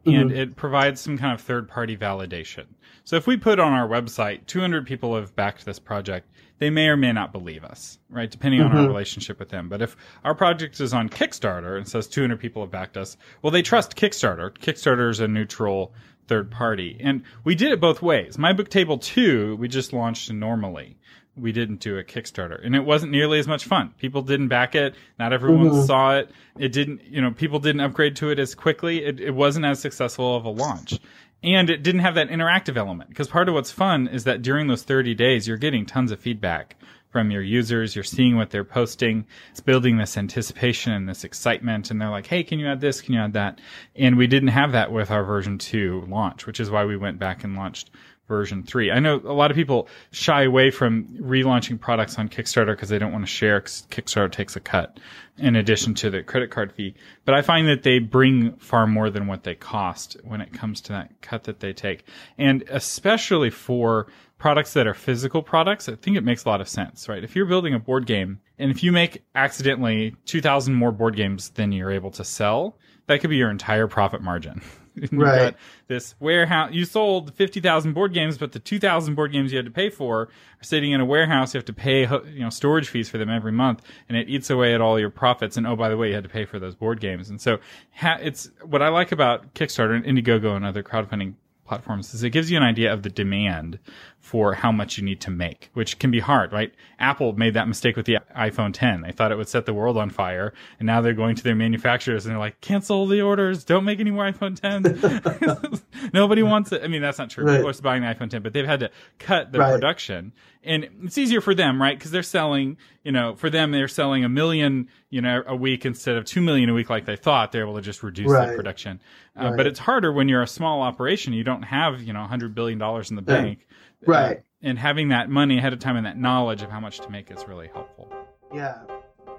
[0.04, 0.38] and mm-hmm.
[0.38, 2.66] it provides some kind of third party validation.
[3.04, 6.28] So if we put on our website 200 people have backed this project,
[6.62, 8.30] they may or may not believe us, right?
[8.30, 8.70] Depending mm-hmm.
[8.70, 8.92] on our mm-hmm.
[8.92, 9.68] relationship with them.
[9.68, 13.50] But if our project is on Kickstarter and says 200 people have backed us, well,
[13.50, 14.48] they trust Kickstarter.
[14.56, 15.92] Kickstarter is a neutral
[16.28, 16.98] third party.
[17.00, 18.38] And we did it both ways.
[18.38, 20.98] My book table 2, we just launched normally
[21.34, 23.94] we didn't do a Kickstarter and it wasn't nearly as much fun.
[23.98, 24.94] People didn't back it.
[25.18, 25.86] Not everyone mm-hmm.
[25.86, 26.30] saw it.
[26.58, 29.02] It didn't, you know, people didn't upgrade to it as quickly.
[29.02, 31.00] It, it wasn't as successful of a launch.
[31.42, 34.68] And it didn't have that interactive element because part of what's fun is that during
[34.68, 36.76] those 30 days, you're getting tons of feedback
[37.10, 37.94] from your users.
[37.94, 39.26] You're seeing what they're posting.
[39.50, 41.90] It's building this anticipation and this excitement.
[41.90, 43.00] And they're like, Hey, can you add this?
[43.00, 43.60] Can you add that?
[43.94, 47.18] And we didn't have that with our version two launch, which is why we went
[47.18, 47.90] back and launched
[48.32, 48.90] version 3.
[48.90, 52.98] I know a lot of people shy away from relaunching products on Kickstarter because they
[52.98, 54.98] don't want to share because Kickstarter takes a cut
[55.36, 56.94] in addition to the credit card fee.
[57.26, 60.80] But I find that they bring far more than what they cost when it comes
[60.82, 62.04] to that cut that they take.
[62.38, 64.06] And especially for
[64.38, 67.22] products that are physical products, I think it makes a lot of sense, right?
[67.22, 71.50] If you're building a board game and if you make accidentally 2000 more board games
[71.50, 74.62] than you're able to sell, that could be your entire profit margin.
[75.12, 75.54] right.
[75.88, 76.70] this warehouse.
[76.72, 80.22] You sold 50,000 board games, but the 2,000 board games you had to pay for
[80.22, 80.28] are
[80.62, 81.54] sitting in a warehouse.
[81.54, 84.50] You have to pay, you know, storage fees for them every month and it eats
[84.50, 85.56] away at all your profits.
[85.56, 87.30] And oh, by the way, you had to pay for those board games.
[87.30, 87.58] And so
[87.94, 92.30] ha- it's what I like about Kickstarter and Indiegogo and other crowdfunding platforms is it
[92.30, 93.78] gives you an idea of the demand
[94.22, 96.72] for how much you need to make, which can be hard, right?
[97.00, 99.00] Apple made that mistake with the iPhone 10.
[99.00, 101.56] They thought it would set the world on fire, and now they're going to their
[101.56, 105.82] manufacturers and they're like, cancel the orders, don't make any more iPhone 10s.
[106.14, 106.82] Nobody wants it.
[106.84, 107.44] I mean, that's not true.
[107.44, 107.56] Right.
[107.56, 109.72] People are buying the iPhone 10, but they've had to cut the right.
[109.72, 110.32] production.
[110.62, 111.98] And it's easier for them, right?
[111.98, 115.84] Because they're selling, you know, for them, they're selling a million, you know, a week
[115.84, 117.50] instead of two million a week like they thought.
[117.50, 118.50] They're able to just reduce right.
[118.50, 119.00] the production.
[119.34, 121.32] Uh, but it's harder when you're a small operation.
[121.32, 123.66] You don't have, you know, $100 billion in the bank.
[124.06, 124.38] Right.
[124.38, 127.10] Uh, and having that money ahead of time and that knowledge of how much to
[127.10, 128.12] make is really helpful.
[128.54, 128.82] Yeah.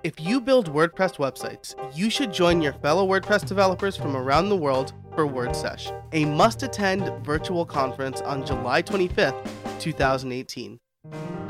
[0.04, 4.58] If you build WordPress websites, you should join your fellow WordPress developers from around the
[4.58, 9.48] world for WordSesh, a must attend virtual conference on July 25th,
[9.80, 10.80] 2018.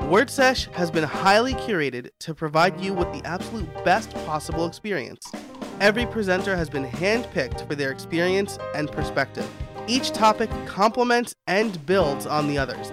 [0.02, 5.32] WordSesh has been highly curated to provide you with the absolute best possible experience.
[5.80, 9.50] Every presenter has been handpicked for their experience and perspective.
[9.86, 12.90] Each topic complements and builds on the others,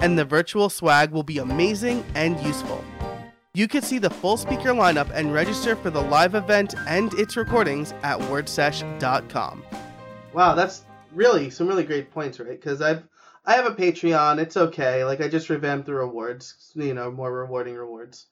[0.00, 2.82] and the virtual swag will be amazing and useful.
[3.52, 7.36] You can see the full speaker lineup and register for the live event and its
[7.36, 9.62] recordings at wordsesh.com.
[10.32, 12.48] Wow, that's really some really great points, right?
[12.48, 13.02] Because I've
[13.44, 14.38] I have a Patreon.
[14.38, 15.04] It's okay.
[15.04, 18.26] Like I just revamped the rewards, you know, more rewarding rewards.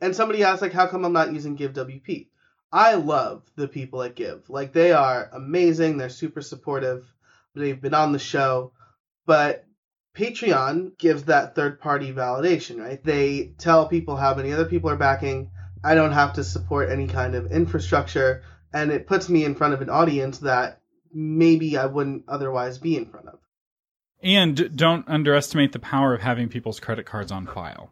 [0.00, 2.28] And somebody asked like, how come I'm not using GiveWP?
[2.72, 4.48] I love the people at Give.
[4.48, 5.96] Like they are amazing.
[5.96, 7.12] They're super supportive.
[7.54, 8.72] They've been on the show,
[9.26, 9.64] but
[10.16, 13.02] Patreon gives that third party validation, right?
[13.02, 15.50] They tell people how many other people are backing.
[15.82, 19.74] I don't have to support any kind of infrastructure, and it puts me in front
[19.74, 20.80] of an audience that
[21.12, 23.38] maybe I wouldn't otherwise be in front of.
[24.22, 27.90] And don't underestimate the power of having people's credit cards on file.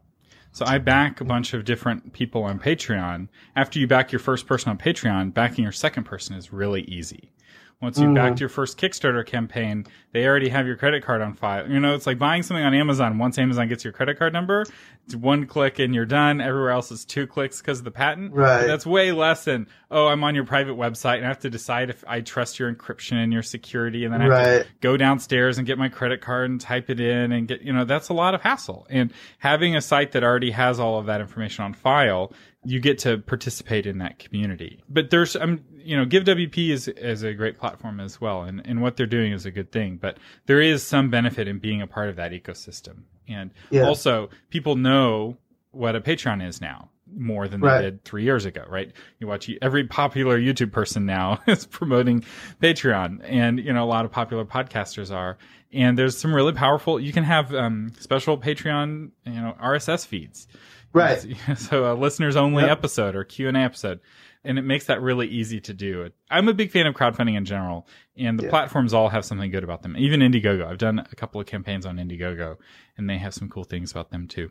[0.52, 3.28] So I back a bunch of different people on Patreon.
[3.54, 7.32] After you back your first person on Patreon, backing your second person is really easy.
[7.80, 8.16] Once you've mm.
[8.16, 11.70] backed your first Kickstarter campaign, they already have your credit card on file.
[11.70, 13.18] You know, it's like buying something on Amazon.
[13.18, 14.66] Once Amazon gets your credit card number,
[15.06, 16.40] it's one click and you're done.
[16.40, 18.34] Everywhere else is two clicks because of the patent.
[18.34, 18.66] Right.
[18.66, 21.88] that's way less than, oh, I'm on your private website and I have to decide
[21.88, 24.04] if I trust your encryption and your security.
[24.04, 24.62] And then I have right.
[24.64, 27.72] to go downstairs and get my credit card and type it in and get, you
[27.72, 28.88] know, that's a lot of hassle.
[28.90, 32.32] And having a site that already has all of that information on file
[32.64, 34.82] you get to participate in that community.
[34.88, 38.82] But there's, um, you know, GiveWP is is a great platform as well, and and
[38.82, 39.96] what they're doing is a good thing.
[39.96, 43.82] But there is some benefit in being a part of that ecosystem, and yeah.
[43.86, 45.36] also people know
[45.70, 46.90] what a Patreon is now.
[47.16, 47.80] more than they Right.
[47.80, 48.92] did three years ago, right?
[49.18, 52.22] You watch every popular YouTube person now is promoting
[52.62, 55.38] Patreon, and you know a lot of popular podcasters are.
[55.72, 57.00] And there's some really powerful.
[57.00, 60.48] You can have um, special Patreon, you know, RSS feeds,
[60.92, 61.24] Right.
[61.56, 62.70] so a listeners only Yep.
[62.78, 64.00] episode or Q and A episode,
[64.44, 66.10] and it makes that really easy to do.
[66.30, 68.50] I'm a big fan of crowdfunding in general, and the Yeah.
[68.50, 69.96] platforms all have something good about them.
[69.96, 72.56] Even Indiegogo, I've done a couple of campaigns on Indiegogo,
[72.96, 74.50] and they have some cool things about them too.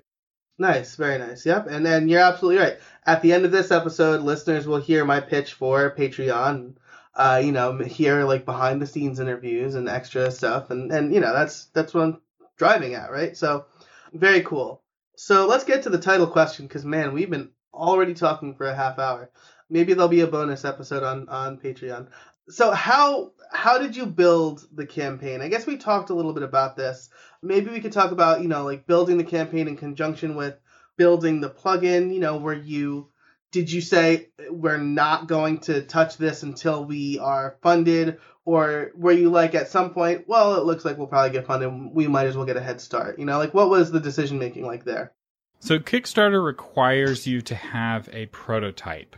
[0.59, 1.45] Nice, very nice.
[1.45, 2.77] Yep, and then you're absolutely right.
[3.05, 6.73] At the end of this episode, listeners will hear my pitch for Patreon.
[7.13, 11.19] Uh, you know, hear like behind the scenes interviews and extra stuff, and and you
[11.19, 12.21] know that's that's what I'm
[12.57, 13.35] driving at, right?
[13.37, 13.65] So,
[14.13, 14.81] very cool.
[15.15, 18.75] So let's get to the title question because man, we've been already talking for a
[18.75, 19.29] half hour.
[19.69, 22.07] Maybe there'll be a bonus episode on on Patreon.
[22.49, 25.41] So how how did you build the campaign?
[25.41, 27.09] I guess we talked a little bit about this.
[27.41, 30.55] Maybe we could talk about you know like building the campaign in conjunction with
[30.97, 32.13] building the plugin.
[32.13, 33.09] You know, were you
[33.51, 38.91] did you say uh, we're not going to touch this until we are funded, or
[38.95, 42.07] were you like at some point, well, it looks like we'll probably get funded, we
[42.07, 43.19] might as well get a head start.
[43.19, 45.13] You know, like what was the decision making like there?
[45.59, 49.15] So Kickstarter requires you to have a prototype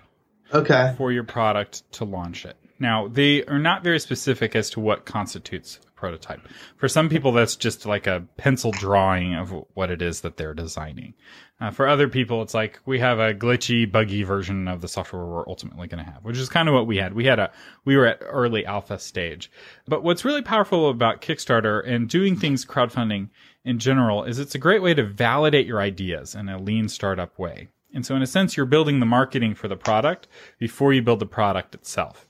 [0.53, 0.93] Okay.
[0.97, 2.57] for your product to launch it.
[2.79, 6.47] Now, they are not very specific as to what constitutes a prototype.
[6.77, 10.53] For some people, that's just like a pencil drawing of what it is that they're
[10.53, 11.13] designing.
[11.59, 15.25] Uh, for other people, it's like we have a glitchy, buggy version of the software
[15.25, 17.13] we're ultimately going to have, which is kind of what we had.
[17.13, 17.51] We had a,
[17.83, 19.51] we were at early alpha stage.
[19.85, 23.29] But what's really powerful about Kickstarter and doing things crowdfunding
[23.65, 27.37] in general is it's a great way to validate your ideas in a lean startup
[27.37, 27.67] way.
[27.93, 30.27] And so in a sense, you're building the marketing for the product
[30.59, 32.27] before you build the product itself.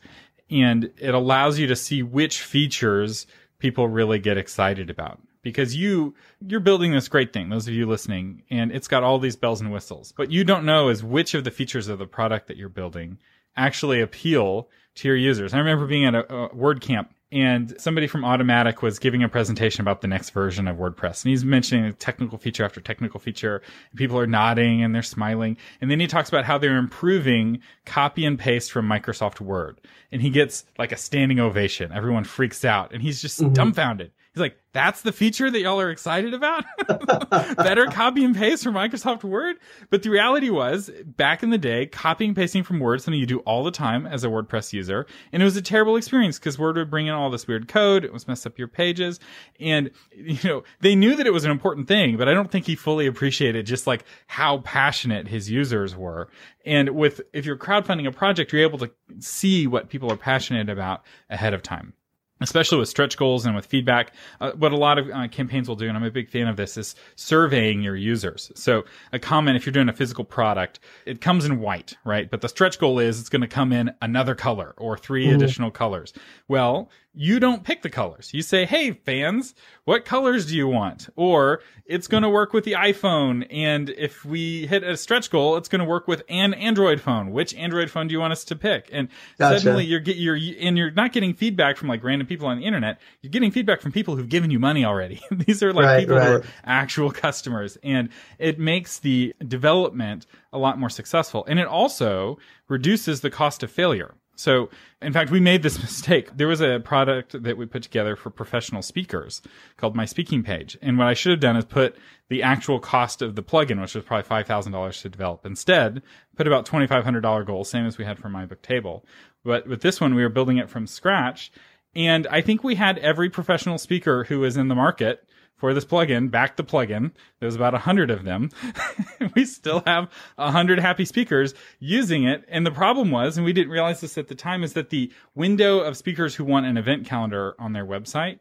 [0.50, 3.28] And it allows you to see which features
[3.60, 5.19] people really get excited about.
[5.41, 9.19] Because you you're building this great thing those of you listening and it's got all
[9.19, 10.13] these bells and whistles.
[10.15, 13.19] But you don't know is which of the features of the product that you're building
[13.56, 15.54] actually appeal to your users.
[15.54, 19.82] I remember being at a, a wordcamp and somebody from Automattic was giving a presentation
[19.82, 21.24] about the next version of wordpress.
[21.24, 23.62] And he's mentioning technical feature after technical feature.
[23.92, 25.58] And people are nodding and they're smiling.
[25.80, 29.80] And then he talks about how they're improving copy and paste from microsoft word.
[30.12, 31.92] And he gets like a standing ovation.
[31.92, 32.94] Everyone freaks out.
[32.94, 33.54] And he's just mm-hmm.
[33.54, 36.63] dumbfounded He's like, that's the feature that y'all are excited about?
[37.58, 39.58] Better copy and paste from Microsoft Word?
[39.89, 43.25] But the reality was, back in the day, copying and pasting from Word, something you
[43.25, 45.08] do all the time as a WordPress user.
[45.34, 48.06] And it was a terrible experience because Word would bring in all this weird code.
[48.06, 49.19] It was mess up your pages.
[49.60, 52.65] And, you know, they knew that it was an important thing, but I don't think
[52.65, 56.30] he fully appreciated just like how passionate his users were.
[56.65, 60.69] And with, if you're crowdfunding a project, you're able to see what people are passionate
[60.69, 61.93] about ahead of time
[62.41, 64.13] especially with stretch goals and with feedback.
[64.39, 66.58] Uh, what a lot of uh, campaigns will do, and I'm a big fan of
[66.58, 68.52] this, is surveying your users.
[68.56, 72.30] So a comment, if you're doing a physical product, it comes in white, right?
[72.30, 75.71] But the stretch goal is it's going to come in another color or 3 additional
[75.71, 76.13] colors.
[76.47, 78.32] Well, you don't pick the colors.
[78.34, 81.10] You say, Hey fans, what colors do you want?
[81.15, 83.48] Or it's going to work with the iPhone.
[83.50, 87.32] And if we hit a stretch goal, it's going to work with an Android phone.
[87.32, 88.89] Which Android phone do you want us to pick?
[88.91, 89.60] And Gotcha.
[89.60, 92.65] suddenly you're get you're and you're not getting feedback from like random people on the
[92.65, 93.02] internet.
[93.22, 95.19] You're getting feedback from people who've given you money already.
[95.32, 100.60] These are like Right, people who are actual customers, and it makes the development a
[100.60, 101.43] lot more successful.
[101.48, 104.13] And it also reduces the cost of failure.
[104.39, 104.69] So,
[105.02, 106.30] in fact, we made this mistake.
[106.38, 109.41] There was a product that we put together for professional speakers
[109.75, 110.78] called My Speaking Page.
[110.82, 111.97] And what I should have done is put
[112.30, 115.45] the actual cost of the plugin, which was probably $5,000 to develop.
[115.45, 116.02] Instead,
[116.38, 119.06] put about $2,500 goal, same as we had for My Book Table.
[119.43, 121.52] But with this one, we were building it from scratch.
[121.93, 125.28] And I think we had every professional speaker who was in the market
[125.60, 127.12] for this plugin back the plugin.
[127.39, 128.50] There's about a hundred of them.
[129.36, 132.45] we still have a hundred happy speakers using it.
[132.48, 135.12] And the problem was, and we didn't realize this at the time, is that the
[135.36, 138.39] window of speakers who want an event calendar on their website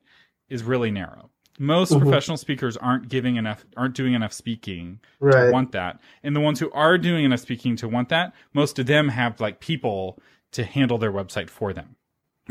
[0.48, 1.30] is really narrow.
[1.58, 2.02] Most mm-hmm.
[2.02, 5.46] professional speakers aren't giving enough, aren't doing enough speaking Right.
[5.46, 6.00] to want that.
[6.22, 9.40] And the ones who are doing enough speaking to want that, most of them have
[9.40, 10.20] like people
[10.52, 11.96] to handle their website for them.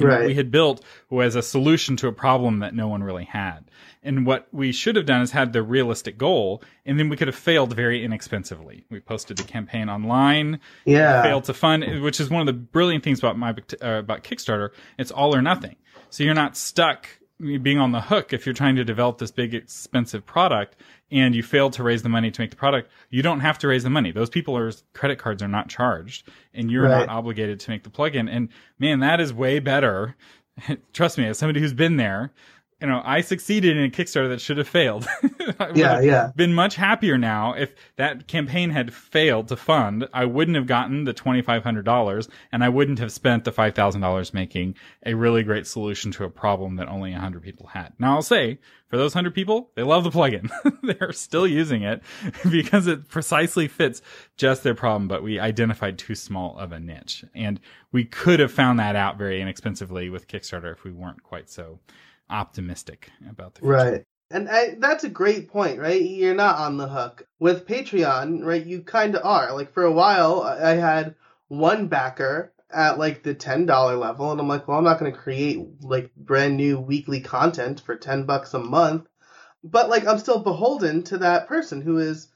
[0.06, 0.26] Right.
[0.28, 3.70] we had built was a solution to a problem that no one really had.
[4.04, 7.28] And what we should have done is had the realistic goal, and then we could
[7.28, 8.86] have failed very inexpensively.
[8.90, 11.24] We posted the campaign online, Yeah.
[11.24, 13.50] failed to fund, which is one of the brilliant things about my
[13.82, 14.70] uh, about Kickstarter.
[14.98, 15.76] It's all or nothing,
[16.10, 17.08] so you're not stuck
[17.40, 20.76] being on the hook if you're trying to develop this big expensive product
[21.12, 22.90] and you fail to raise the money to make the product.
[23.10, 24.12] You don't have to raise the money.
[24.12, 27.06] Those people are credit cards are not charged, and you're Right.
[27.06, 28.28] not obligated to make the plugin.
[28.30, 30.16] And man, that is way better.
[30.94, 32.32] Trust me, as somebody who's been there,
[32.82, 35.08] you know, I succeeded in a Kickstarter that should have failed.
[35.60, 36.32] I would Yeah, have yeah.
[36.36, 40.08] Been much happier now if that campaign had failed to fund.
[40.14, 43.52] I wouldn't have gotten the twenty five hundred dollars, and I wouldn't have spent the
[43.52, 44.76] five thousand dollars making
[45.06, 47.94] a really great solution to a problem that only hundred people had.
[47.98, 48.60] Now I'll say,
[48.90, 50.50] for those hundred people, they love the plugin.
[50.84, 52.04] They're still using it
[52.52, 54.04] because it precisely fits
[54.38, 55.08] just their problem.
[55.08, 57.60] But we identified too small of a niche, and
[57.92, 61.80] we could have found that out very inexpensively with Kickstarter if we weren't quite so
[62.30, 63.74] optimistic about the future.
[63.74, 64.04] Right.
[64.30, 66.02] And I, that's a great point, right?
[66.02, 67.26] You're not on the hook.
[67.40, 69.54] With Patreon, right, you kind of are.
[69.54, 71.16] Like, for a while, I had
[71.48, 75.18] one backer at, like, the $10 level, and I'm like, well, I'm not going to
[75.18, 79.08] create, like, brand new weekly content for 10 bucks a month.
[79.64, 82.28] But, like, I'm still beholden to that person who is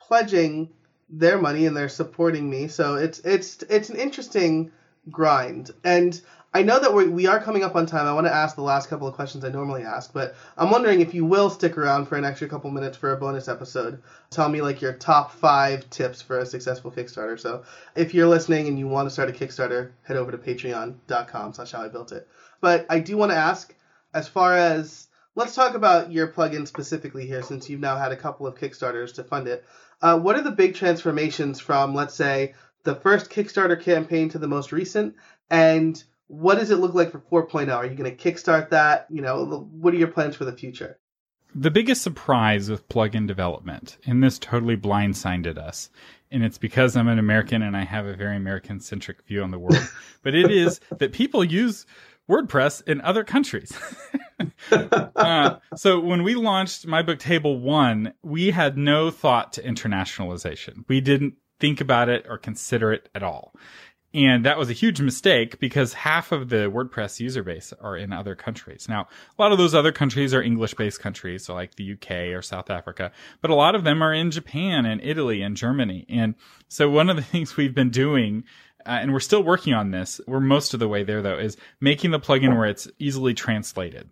[0.00, 0.70] pledging
[1.08, 2.68] their money and they're supporting me.
[2.68, 4.70] So it's, it's, it's an interesting
[5.10, 5.72] grind.
[5.82, 6.20] And
[6.54, 8.06] I know that we we are coming up on time.
[8.06, 11.00] I want to ask the last couple of questions I normally ask, but I'm wondering
[11.00, 14.02] if you will stick around for an extra couple minutes for a bonus episode.
[14.30, 17.40] Tell me like your top five tips for a successful Kickstarter.
[17.40, 17.64] So
[17.96, 21.72] if you're listening and you want to start a Kickstarter, head over to patreon.com slash
[21.72, 22.28] how I built it.
[22.60, 23.74] But I do want to ask,
[24.12, 28.16] as far as let's talk about your plugin specifically here, since you've now had a
[28.16, 29.64] couple of Kickstarters to fund it.
[30.02, 34.48] Uh, what are the big transformations from, let's say, the first Kickstarter campaign to the
[34.48, 35.14] most recent?
[35.48, 37.76] And what does it look like for 4.0?
[37.76, 39.06] Are you going to kickstart that?
[39.10, 40.98] You know, what are your plans for the future?
[41.54, 45.90] The biggest surprise with plugin development, and this totally blindsided us,
[46.30, 49.50] and it's because I'm an American and I have a very American centric view on
[49.50, 49.86] the world,
[50.22, 51.84] but it is that people use
[52.30, 53.70] WordPress in other countries.
[54.70, 60.86] uh, so when we launched My Book Table 1, we had no thought to internationalization.
[60.88, 63.54] We didn't think about it or consider it at all.
[64.14, 68.12] And that was a huge mistake because half of the WordPress user base are in
[68.12, 68.86] other countries.
[68.88, 69.08] Now,
[69.38, 72.42] a lot of those other countries are English based countries, so like the UK or
[72.42, 73.10] South Africa,
[73.40, 76.04] but a lot of them are in Japan and Italy and Germany.
[76.10, 76.34] And
[76.68, 78.44] so one of the things we've been doing
[78.84, 80.20] uh, and we're still working on this.
[80.26, 84.10] We're most of the way there though, is making the plugin where it's easily translated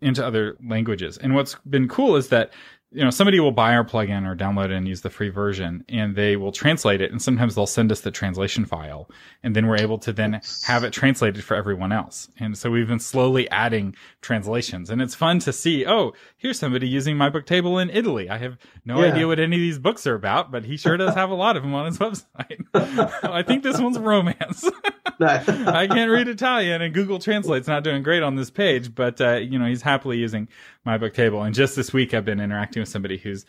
[0.00, 1.18] into other languages.
[1.18, 2.52] And what's been cool is that
[2.94, 5.84] you know, somebody will buy our plugin or download it and use the free version
[5.88, 7.10] and they will translate it.
[7.10, 9.08] And sometimes they'll send us the translation file
[9.42, 12.28] and then we're able to then have it translated for everyone else.
[12.38, 16.86] And so we've been slowly adding translations and it's fun to see, oh, here's somebody
[16.86, 18.28] using my book table in Italy.
[18.28, 19.12] I have no Yeah.
[19.12, 21.56] idea what any of these books are about, but he sure does have a lot
[21.56, 22.64] of them on his website.
[23.24, 24.68] I think this one's romance.
[25.20, 28.92] I can't read Italian, and Google Translate's not doing great on this page.
[28.94, 30.48] But uh, you know, he's happily using
[30.84, 31.42] my book table.
[31.42, 33.46] And just this week, I've been interacting with somebody who's,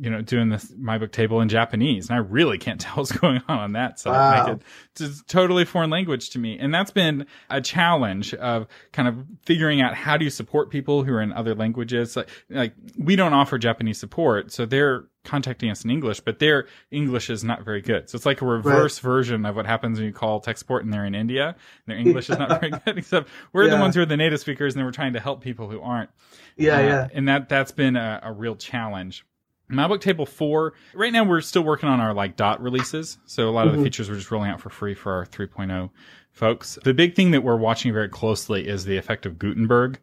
[0.00, 3.12] you know, doing this my book table in Japanese, and I really can't tell what's
[3.12, 4.10] going on on that side.
[4.12, 4.44] Wow.
[4.44, 4.62] Like it,
[5.00, 9.24] it's a totally foreign language to me, and that's been a challenge of kind of
[9.44, 12.16] figuring out how do you support people who are in other languages.
[12.16, 16.66] Like, like we don't offer Japanese support, so they're contacting us in English, but their
[16.90, 18.08] English is not very good.
[18.08, 20.92] So it's like a reverse version of what happens when you call tech support and
[20.92, 21.48] they're in India.
[21.48, 21.56] And
[21.86, 24.74] their English is not very good, except we're the ones who are the native speakers
[24.74, 26.08] and then we're trying to help people who aren't.
[26.56, 27.08] yeah, Uh, yeah.
[27.12, 29.26] And that, that's been a, a real challenge.
[29.68, 33.18] My book table four, right now we're still working on our like dot releases.
[33.26, 33.82] So a lot of the Mhm.
[33.84, 35.90] features we're just rolling out for free for our 3.0
[36.30, 36.78] folks.
[36.84, 39.98] The big thing that we're watching very closely is the effect of Gutenberg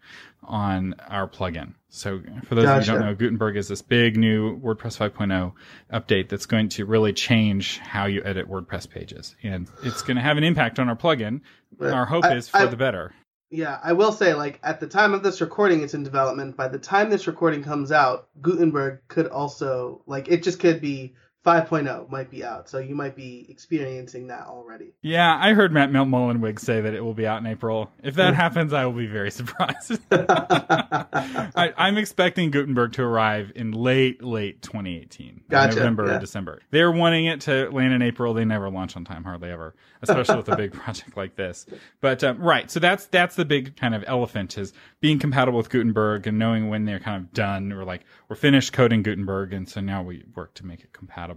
[0.47, 1.73] on our plugin.
[1.89, 5.53] So for those of you who don't know, Gutenberg is this big new WordPress 5.0
[5.91, 9.35] update that's going to really change how you edit WordPress pages.
[9.43, 11.41] And it's going to have an impact on our plugin.
[11.79, 13.13] Our hope I- is for I- the better.
[13.49, 16.57] Yeah, I will say, like, at the time of this recording, it's in development.
[16.57, 21.13] By the time this recording comes out, Gutenberg could also, like, it just could be
[21.45, 22.69] 5.0 might be out.
[22.69, 24.93] So you might be experiencing that already.
[25.01, 27.91] Yeah, I heard Matt Mullenweg say that it will be out in April.
[28.01, 29.99] If that happens, I will be very surprised.
[30.11, 36.15] I, I'm expecting Gutenberg to arrive in late, late 2018, Gotcha, November yeah.
[36.15, 36.61] or December.
[36.71, 38.33] They're wanting it to land in April.
[38.33, 41.65] They never launch on time, hardly ever, especially with a big project like this.
[41.99, 44.71] But um, right, so that's that's the big kind of elephant is
[45.01, 48.71] being compatible with Gutenberg and knowing when they're kind of done or like we're finished
[48.71, 51.32] coding Gutenberg, and so now we work to make it compatible.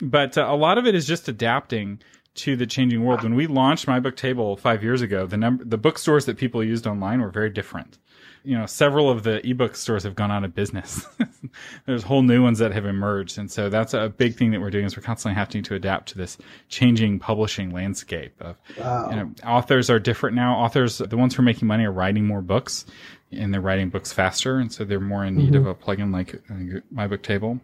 [0.00, 2.00] But uh, a lot of it is just adapting
[2.36, 3.22] to the changing world.
[3.22, 6.64] When we launched My Book Table five years ago, the number the bookstores that people
[6.64, 7.98] used online were very different.
[8.46, 11.06] You know, several of the ebook stores have gone out of business.
[11.86, 14.70] There's whole new ones that have emerged, and so that's a big thing that we're
[14.70, 16.36] doing is we're constantly having to adapt to this
[16.68, 18.34] changing publishing landscape.
[18.40, 19.10] Of Wow.
[19.10, 20.56] you know, authors are different now.
[20.56, 22.84] Authors, the ones who are making money, are writing more books,
[23.32, 26.42] and they're writing books faster, and so they're more in need of a plugin like
[26.90, 27.60] My Book Table.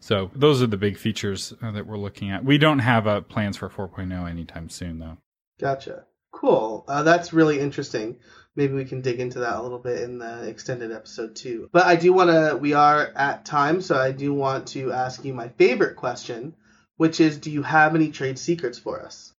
[0.00, 2.44] So those are the big features uh, that we're looking at.
[2.44, 5.18] We don't have uh, plans for 4.0 anytime soon, though.
[5.60, 6.04] Gotcha.
[6.32, 6.84] Cool.
[6.86, 8.16] Uh, that's really interesting.
[8.54, 11.68] Maybe we can dig into that a little bit in the extended episode too.
[11.72, 15.24] But I do want to, we are at time, so I do want to ask
[15.24, 16.54] you my favorite question,
[16.96, 19.32] which is do you have any trade secrets for us?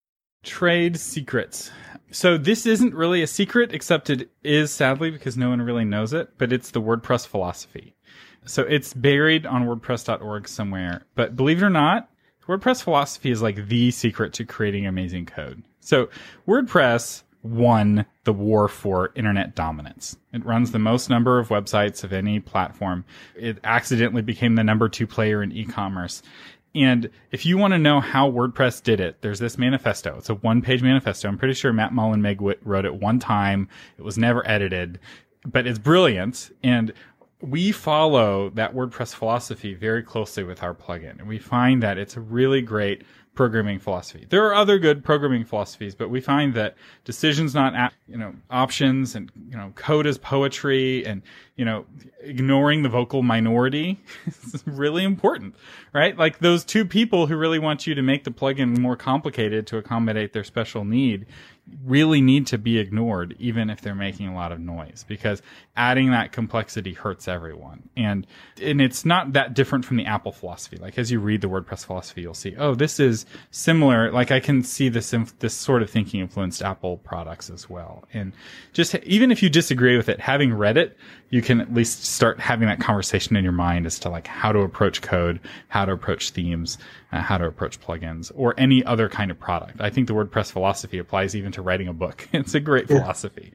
[0.45, 1.71] Trade secrets.
[2.11, 6.13] So this isn't really a secret, except it is sadly because no one really knows
[6.13, 7.95] it, but it's the WordPress philosophy.
[8.45, 11.03] So it's buried on WordPress.org somewhere.
[11.15, 12.11] But believe it or not,
[12.47, 15.63] WordPress philosophy is like the secret to creating amazing code.
[15.81, 16.09] So
[16.47, 20.17] WordPress won the war for internet dominance.
[20.33, 23.05] It runs the most number of websites of any platform.
[23.37, 26.23] It accidentally became the number two player in e-commerce.
[26.75, 30.17] And if you want to know how WordPress did it, there's this manifesto.
[30.19, 31.29] It's a one page manifesto.
[31.29, 33.69] I'm pretty sure Matt Mullenweg wrote it one time.
[33.99, 35.01] It was never edited,
[35.47, 36.51] but it's brilliant.
[36.63, 36.93] And
[37.41, 41.19] we follow that WordPress philosophy very closely with our plugin.
[41.19, 43.05] And we find that it's a really great
[43.39, 44.27] programming philosophy.
[44.29, 46.75] There are other good programming philosophies, but we find that
[47.05, 51.23] decisions not you know options and you know code is poetry and
[51.55, 51.87] you know
[52.21, 55.55] ignoring the vocal minority is really important,
[55.93, 56.19] right?
[56.19, 59.77] Like those two people who really want you to make the plugin more complicated to
[59.77, 61.25] accommodate their special need
[61.85, 65.43] really need to be ignored even if they're making a lot of noise because
[65.77, 67.89] adding that complexity hurts everyone.
[67.97, 68.27] And
[68.61, 70.77] and it's not that different from the apple philosophy.
[70.77, 74.11] Like as you read the wordpress philosophy you'll see oh this is similar.
[74.13, 78.05] Like i can see this this sort of thinking influenced apple products as well.
[78.13, 78.33] And
[78.73, 80.97] just even if you disagree with it having read it
[81.31, 84.53] you can at least start having that conversation in your mind as to like how
[84.53, 86.79] to approach code how to approach themes
[87.13, 90.51] uh, how to approach plugins or any other kind of product i think the wordpress
[90.51, 92.99] philosophy applies even to writing a book it's a great yeah.
[92.99, 93.53] philosophy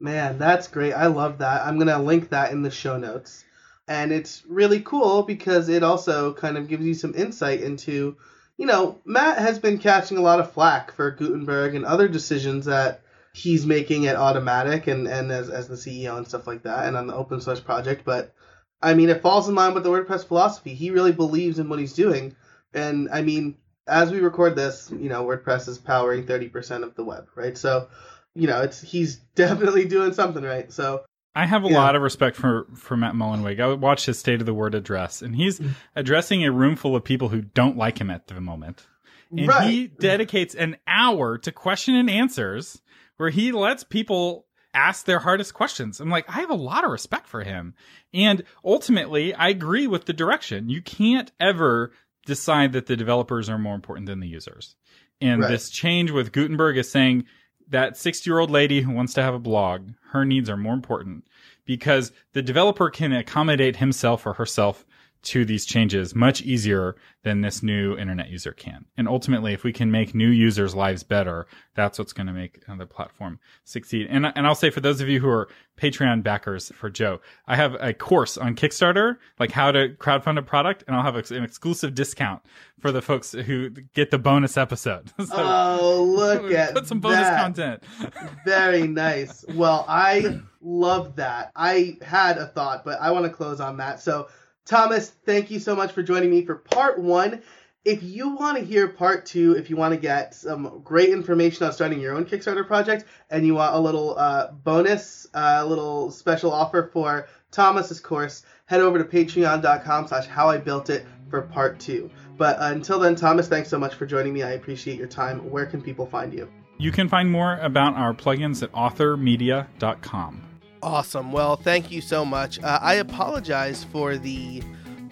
[0.00, 3.44] man that's great i love that i'm going to link that in the show notes
[3.86, 8.16] and it's really cool because it also kind of gives you some insight into
[8.56, 12.66] you know, Matt has been catching a lot of flack for Gutenberg and other decisions
[12.66, 13.02] that
[13.32, 16.96] he's making at Automattic and, and as, as the CEO and stuff like that and
[16.96, 18.04] on the open source project.
[18.04, 18.32] But
[18.80, 20.74] I mean, it falls in line with the WordPress philosophy.
[20.74, 22.36] He really believes in what he's doing.
[22.74, 23.56] And I mean,
[23.86, 27.56] as we record this, you know, WordPress is powering 30% of the web, right?
[27.56, 27.88] So,
[28.34, 30.72] you know, it's he's definitely doing something right.
[30.72, 31.04] So
[31.34, 31.78] I have a yeah.
[31.78, 33.60] lot of respect for for Matt Mullenweg.
[33.60, 35.70] I watched his State of the Word address, and he's mm.
[35.96, 38.86] addressing a room full of people who don't like him at the moment.
[39.30, 39.68] And right.
[39.68, 42.80] he dedicates an hour to question and answers
[43.16, 46.00] where he lets people ask their hardest questions.
[46.00, 47.74] I'm like, I have a lot of respect for him.
[48.12, 50.68] And ultimately, I agree with the direction.
[50.68, 51.92] You can't ever
[52.24, 54.76] decide that the developers are more important than the users.
[55.20, 55.48] And right.
[55.48, 57.24] this change with Gutenberg is saying,
[57.68, 60.74] that 60 year old lady who wants to have a blog, her needs are more
[60.74, 61.24] important
[61.64, 64.84] because the developer can accommodate himself or herself
[65.24, 68.84] to these changes much easier than this new internet user can.
[68.96, 72.60] And ultimately, if we can make new users' lives better, that's what's going to make
[72.66, 74.06] the platform succeed.
[74.10, 75.48] And, and I'll say for those of you who are
[75.78, 80.42] Patreon backers for Joe, I have a course on Kickstarter, like how to crowdfund a
[80.42, 82.42] product, and I'll have an exclusive discount
[82.78, 85.10] for the folks who get the bonus episode.
[85.18, 87.40] so oh, look at put some bonus that.
[87.40, 87.82] content.
[88.44, 89.44] Very nice.
[89.54, 91.50] Well, I love that.
[91.56, 94.00] I had a thought, but I want to close on that.
[94.00, 94.28] So
[94.66, 97.42] Thomas, thank you so much for joining me for part one.
[97.84, 101.66] If you want to hear part two, if you want to get some great information
[101.66, 105.64] on starting your own Kickstarter project, and you want a little uh, bonus, a uh,
[105.66, 111.04] little special offer for Thomas's course, head over to patreon.com slash how I built it
[111.28, 112.10] for part two.
[112.38, 114.42] But uh, until then, Thomas, thanks so much for joining me.
[114.42, 115.50] I appreciate your time.
[115.50, 116.50] Where can people find you?
[116.78, 120.53] You can find more about our plugins at authormedia.com.
[120.84, 121.32] Awesome.
[121.32, 122.62] Well, thank you so much.
[122.62, 124.62] Uh, I apologize for the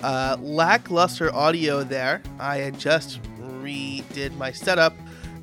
[0.03, 2.23] uh, lackluster audio there.
[2.39, 4.95] I had just redid my setup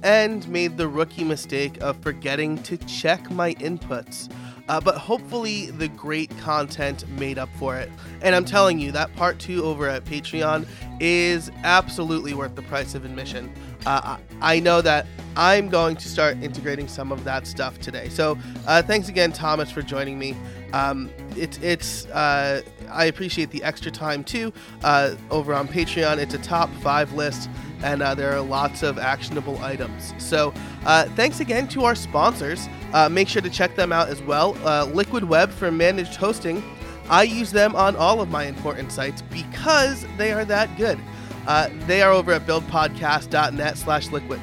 [0.03, 4.31] and made the rookie mistake of forgetting to check my inputs.
[4.67, 7.89] Uh, but hopefully, the great content made up for it.
[8.21, 10.67] And I'm telling you, that part two over at Patreon
[10.99, 13.51] is absolutely worth the price of admission.
[13.85, 15.05] Uh, I know that
[15.35, 18.09] I'm going to start integrating some of that stuff today.
[18.09, 20.35] So uh, thanks again, Thomas, for joining me.
[20.73, 22.61] Um, it's it's uh,
[22.91, 24.51] I appreciate the extra time too.
[24.83, 27.49] Uh, over on Patreon, it's a top five list,
[27.81, 30.13] and uh, there are lots of actionable items.
[30.17, 30.53] So
[30.85, 32.67] uh, thanks again to our sponsors.
[32.93, 34.53] Uh, make sure to check them out as well.
[34.93, 36.63] Liquid Web for managed hosting.
[37.09, 40.99] I use them on all of my important sites because they are that good.
[41.47, 44.41] Uh, they are over at buildpodcast.net slash liquid.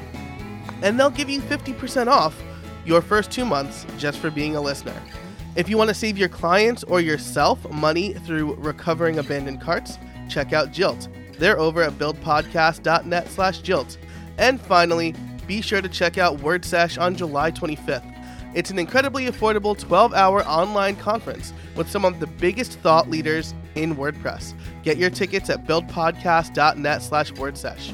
[0.81, 2.41] And they'll give you 50% off
[2.85, 4.95] your first two months just for being a listener.
[5.55, 9.97] If you want to save your clients or yourself money through recovering abandoned carts,
[10.29, 11.07] check out Jilt.
[11.37, 13.97] They're over at buildpodcast.net slash Jilt.
[14.37, 15.15] And finally,
[15.47, 18.16] be sure to check out WordSesh on July 25th.
[18.53, 23.53] It's an incredibly affordable 12 hour online conference with some of the biggest thought leaders
[23.75, 24.53] in WordPress.
[24.83, 27.93] Get your tickets at buildpodcast.net slash wordsesh.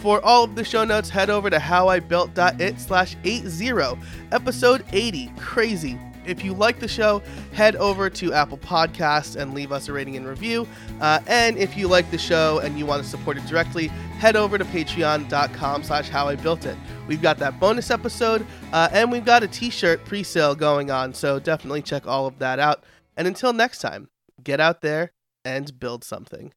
[0.00, 3.98] For all of the show notes, head over to howibuilt.it slash 80,
[4.30, 5.32] episode 80.
[5.38, 5.98] Crazy.
[6.26, 7.22] If you like the show,
[7.52, 10.66] head over to Apple Podcasts and leave us a rating and review.
[11.00, 14.36] Uh, and if you like the show and you want to support it directly, head
[14.36, 16.76] over to patreon.com slash howibuiltit.
[17.06, 21.38] We've got that bonus episode, uh, and we've got a t-shirt pre-sale going on, so
[21.38, 22.84] definitely check all of that out.
[23.16, 24.08] And until next time,
[24.42, 25.12] get out there
[25.44, 26.52] and build something.